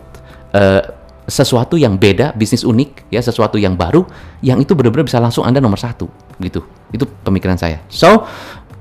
uh, 0.55 0.81
sesuatu 1.31 1.79
yang 1.79 1.95
beda 1.95 2.35
bisnis 2.35 2.67
unik 2.67 3.13
ya 3.13 3.23
sesuatu 3.23 3.55
yang 3.55 3.79
baru 3.79 4.03
yang 4.43 4.59
itu 4.59 4.75
benar-benar 4.75 5.07
bisa 5.07 5.21
langsung 5.21 5.45
anda 5.45 5.61
nomor 5.61 5.79
satu 5.79 6.09
gitu. 6.41 6.65
Itu 6.91 7.07
pemikiran 7.07 7.55
saya. 7.55 7.83
So 7.87 8.25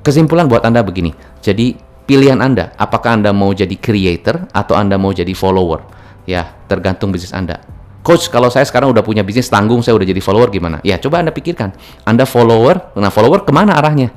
kesimpulan 0.01 0.49
buat 0.49 0.65
anda 0.65 0.81
begini 0.85 1.13
jadi 1.41 1.77
pilihan 2.11 2.43
Anda. 2.43 2.75
Apakah 2.75 3.15
Anda 3.15 3.31
mau 3.31 3.55
jadi 3.55 3.79
creator 3.79 4.51
atau 4.51 4.75
Anda 4.75 4.99
mau 4.99 5.15
jadi 5.15 5.31
follower? 5.31 5.87
Ya, 6.27 6.59
tergantung 6.67 7.15
bisnis 7.15 7.31
Anda. 7.31 7.63
Coach, 8.03 8.27
kalau 8.35 8.51
saya 8.51 8.67
sekarang 8.67 8.91
udah 8.91 9.07
punya 9.07 9.23
bisnis 9.23 9.47
tanggung, 9.47 9.79
saya 9.87 9.95
udah 9.95 10.09
jadi 10.11 10.19
follower 10.19 10.51
gimana? 10.51 10.83
Ya, 10.83 10.99
coba 10.99 11.23
Anda 11.23 11.31
pikirkan. 11.31 11.71
Anda 12.03 12.27
follower, 12.27 12.99
nah 12.99 13.15
follower 13.15 13.47
ke 13.47 13.55
mana 13.55 13.79
arahnya? 13.79 14.11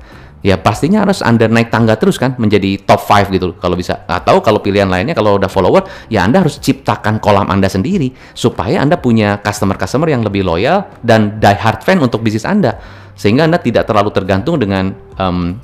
Ya 0.43 0.59
pastinya 0.59 1.07
harus 1.07 1.23
Anda 1.23 1.47
naik 1.47 1.71
tangga 1.71 1.95
terus 1.95 2.19
kan, 2.19 2.35
menjadi 2.35 2.75
top 2.83 2.99
5 2.99 3.31
gitu 3.31 3.55
kalau 3.63 3.79
bisa. 3.79 4.03
Atau 4.11 4.43
kalau 4.43 4.59
pilihan 4.59 4.91
lainnya, 4.91 5.15
kalau 5.15 5.39
udah 5.39 5.47
follower, 5.47 5.87
ya 6.11 6.27
Anda 6.27 6.43
harus 6.43 6.59
ciptakan 6.59 7.23
kolam 7.23 7.47
Anda 7.47 7.71
sendiri, 7.71 8.11
supaya 8.35 8.83
Anda 8.83 8.99
punya 8.99 9.39
customer-customer 9.39 10.11
yang 10.11 10.19
lebih 10.27 10.43
loyal 10.43 10.83
dan 10.99 11.39
die 11.39 11.55
hard 11.55 11.87
fan 11.87 12.03
untuk 12.03 12.19
bisnis 12.19 12.43
Anda. 12.43 12.75
Sehingga 13.15 13.47
Anda 13.47 13.63
tidak 13.63 13.87
terlalu 13.87 14.11
tergantung 14.11 14.59
dengan 14.59 14.91
um, 15.15 15.55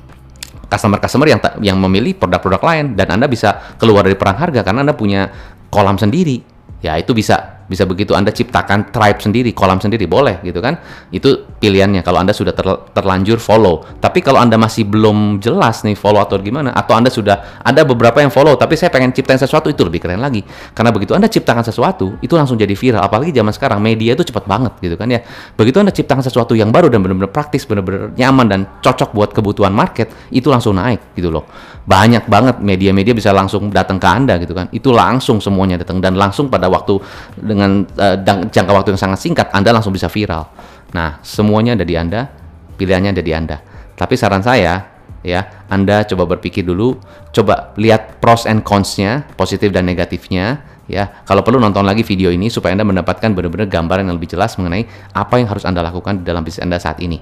customer-customer 0.72 1.28
yang 1.28 1.40
yang 1.60 1.76
memilih 1.76 2.16
produk-produk 2.16 2.62
lain 2.64 2.84
dan 2.96 3.12
Anda 3.12 3.28
bisa 3.28 3.76
keluar 3.76 4.08
dari 4.08 4.16
perang 4.16 4.40
harga 4.40 4.64
karena 4.64 4.80
Anda 4.80 4.96
punya 4.96 5.28
kolam 5.68 6.00
sendiri. 6.00 6.40
Ya, 6.80 6.96
itu 6.96 7.12
bisa 7.12 7.59
bisa 7.70 7.86
begitu 7.86 8.18
Anda 8.18 8.34
ciptakan 8.34 8.90
tribe 8.90 9.22
sendiri, 9.22 9.54
kolam 9.54 9.78
sendiri, 9.78 10.10
boleh 10.10 10.42
gitu 10.42 10.58
kan? 10.58 10.82
Itu 11.14 11.46
pilihannya 11.62 12.02
kalau 12.02 12.18
Anda 12.18 12.34
sudah 12.34 12.50
ter, 12.50 12.66
terlanjur 12.90 13.38
follow. 13.38 13.86
Tapi 14.02 14.18
kalau 14.26 14.42
Anda 14.42 14.58
masih 14.58 14.90
belum 14.90 15.38
jelas 15.38 15.86
nih 15.86 15.94
follow 15.94 16.18
atau 16.18 16.42
gimana, 16.42 16.74
atau 16.74 16.98
Anda 16.98 17.14
sudah 17.14 17.62
ada 17.62 17.86
beberapa 17.86 18.18
yang 18.18 18.34
follow, 18.34 18.58
tapi 18.58 18.74
saya 18.74 18.90
pengen 18.90 19.14
ciptain 19.14 19.38
sesuatu 19.38 19.70
itu 19.70 19.86
lebih 19.86 20.02
keren 20.02 20.18
lagi. 20.18 20.42
Karena 20.74 20.90
begitu 20.90 21.14
Anda 21.14 21.30
ciptakan 21.30 21.62
sesuatu, 21.62 22.18
itu 22.18 22.34
langsung 22.34 22.58
jadi 22.58 22.74
viral. 22.74 23.06
Apalagi 23.06 23.30
zaman 23.30 23.54
sekarang 23.54 23.78
media 23.78 24.18
itu 24.18 24.26
cepat 24.26 24.50
banget 24.50 24.74
gitu 24.82 24.98
kan 24.98 25.06
ya. 25.06 25.22
Begitu 25.54 25.78
Anda 25.78 25.94
ciptakan 25.94 26.26
sesuatu 26.26 26.58
yang 26.58 26.74
baru 26.74 26.90
dan 26.90 27.06
benar-benar 27.06 27.30
praktis, 27.30 27.62
benar-benar 27.62 28.10
nyaman 28.18 28.46
dan 28.50 28.60
cocok 28.82 29.14
buat 29.14 29.30
kebutuhan 29.30 29.70
market, 29.70 30.10
itu 30.34 30.50
langsung 30.50 30.74
naik 30.74 31.14
gitu 31.14 31.30
loh. 31.30 31.46
Banyak 31.84 32.26
banget 32.26 32.56
media-media 32.64 33.12
bisa 33.12 33.30
langsung 33.30 33.68
datang 33.68 34.00
ke 34.00 34.08
Anda 34.08 34.40
gitu 34.40 34.56
kan. 34.56 34.72
Itu 34.72 34.90
langsung 34.96 35.38
semuanya 35.44 35.76
datang 35.76 36.00
dan 36.00 36.16
langsung 36.16 36.48
pada 36.48 36.72
waktu 36.72 36.96
dengan 37.36 37.59
dengan 37.60 37.84
uh, 38.00 38.16
jangka 38.48 38.72
waktu 38.72 38.96
yang 38.96 39.00
sangat 39.04 39.20
singkat 39.20 39.52
Anda 39.52 39.76
langsung 39.76 39.92
bisa 39.92 40.08
viral. 40.08 40.48
Nah, 40.96 41.20
semuanya 41.20 41.76
ada 41.76 41.84
di 41.84 41.92
Anda, 41.92 42.24
pilihannya 42.80 43.12
ada 43.12 43.20
di 43.20 43.32
Anda. 43.36 43.60
Tapi 43.92 44.16
saran 44.16 44.40
saya 44.40 44.80
ya, 45.20 45.68
Anda 45.68 46.08
coba 46.08 46.24
berpikir 46.24 46.64
dulu, 46.64 46.96
coba 47.36 47.76
lihat 47.76 48.24
pros 48.24 48.48
and 48.48 48.64
cons-nya, 48.64 49.28
positif 49.36 49.68
dan 49.68 49.84
negatifnya 49.84 50.64
ya. 50.88 51.22
Kalau 51.28 51.44
perlu 51.44 51.60
nonton 51.60 51.84
lagi 51.84 52.00
video 52.00 52.32
ini 52.32 52.48
supaya 52.48 52.72
Anda 52.72 52.88
mendapatkan 52.88 53.30
benar-benar 53.36 53.68
gambaran 53.68 54.08
yang 54.08 54.16
lebih 54.16 54.32
jelas 54.32 54.56
mengenai 54.56 54.88
apa 55.12 55.36
yang 55.36 55.46
harus 55.52 55.68
Anda 55.68 55.84
lakukan 55.84 56.24
dalam 56.24 56.42
bisnis 56.42 56.64
Anda 56.64 56.80
saat 56.80 56.98
ini. 57.04 57.20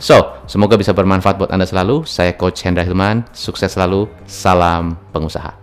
So, 0.00 0.40
semoga 0.48 0.80
bisa 0.80 0.96
bermanfaat 0.96 1.36
buat 1.36 1.52
Anda 1.52 1.68
selalu. 1.68 2.08
Saya 2.08 2.32
Coach 2.32 2.64
Hendra 2.64 2.88
Hilman. 2.88 3.28
Sukses 3.36 3.76
selalu. 3.76 4.08
Salam 4.24 4.96
pengusaha. 5.12 5.59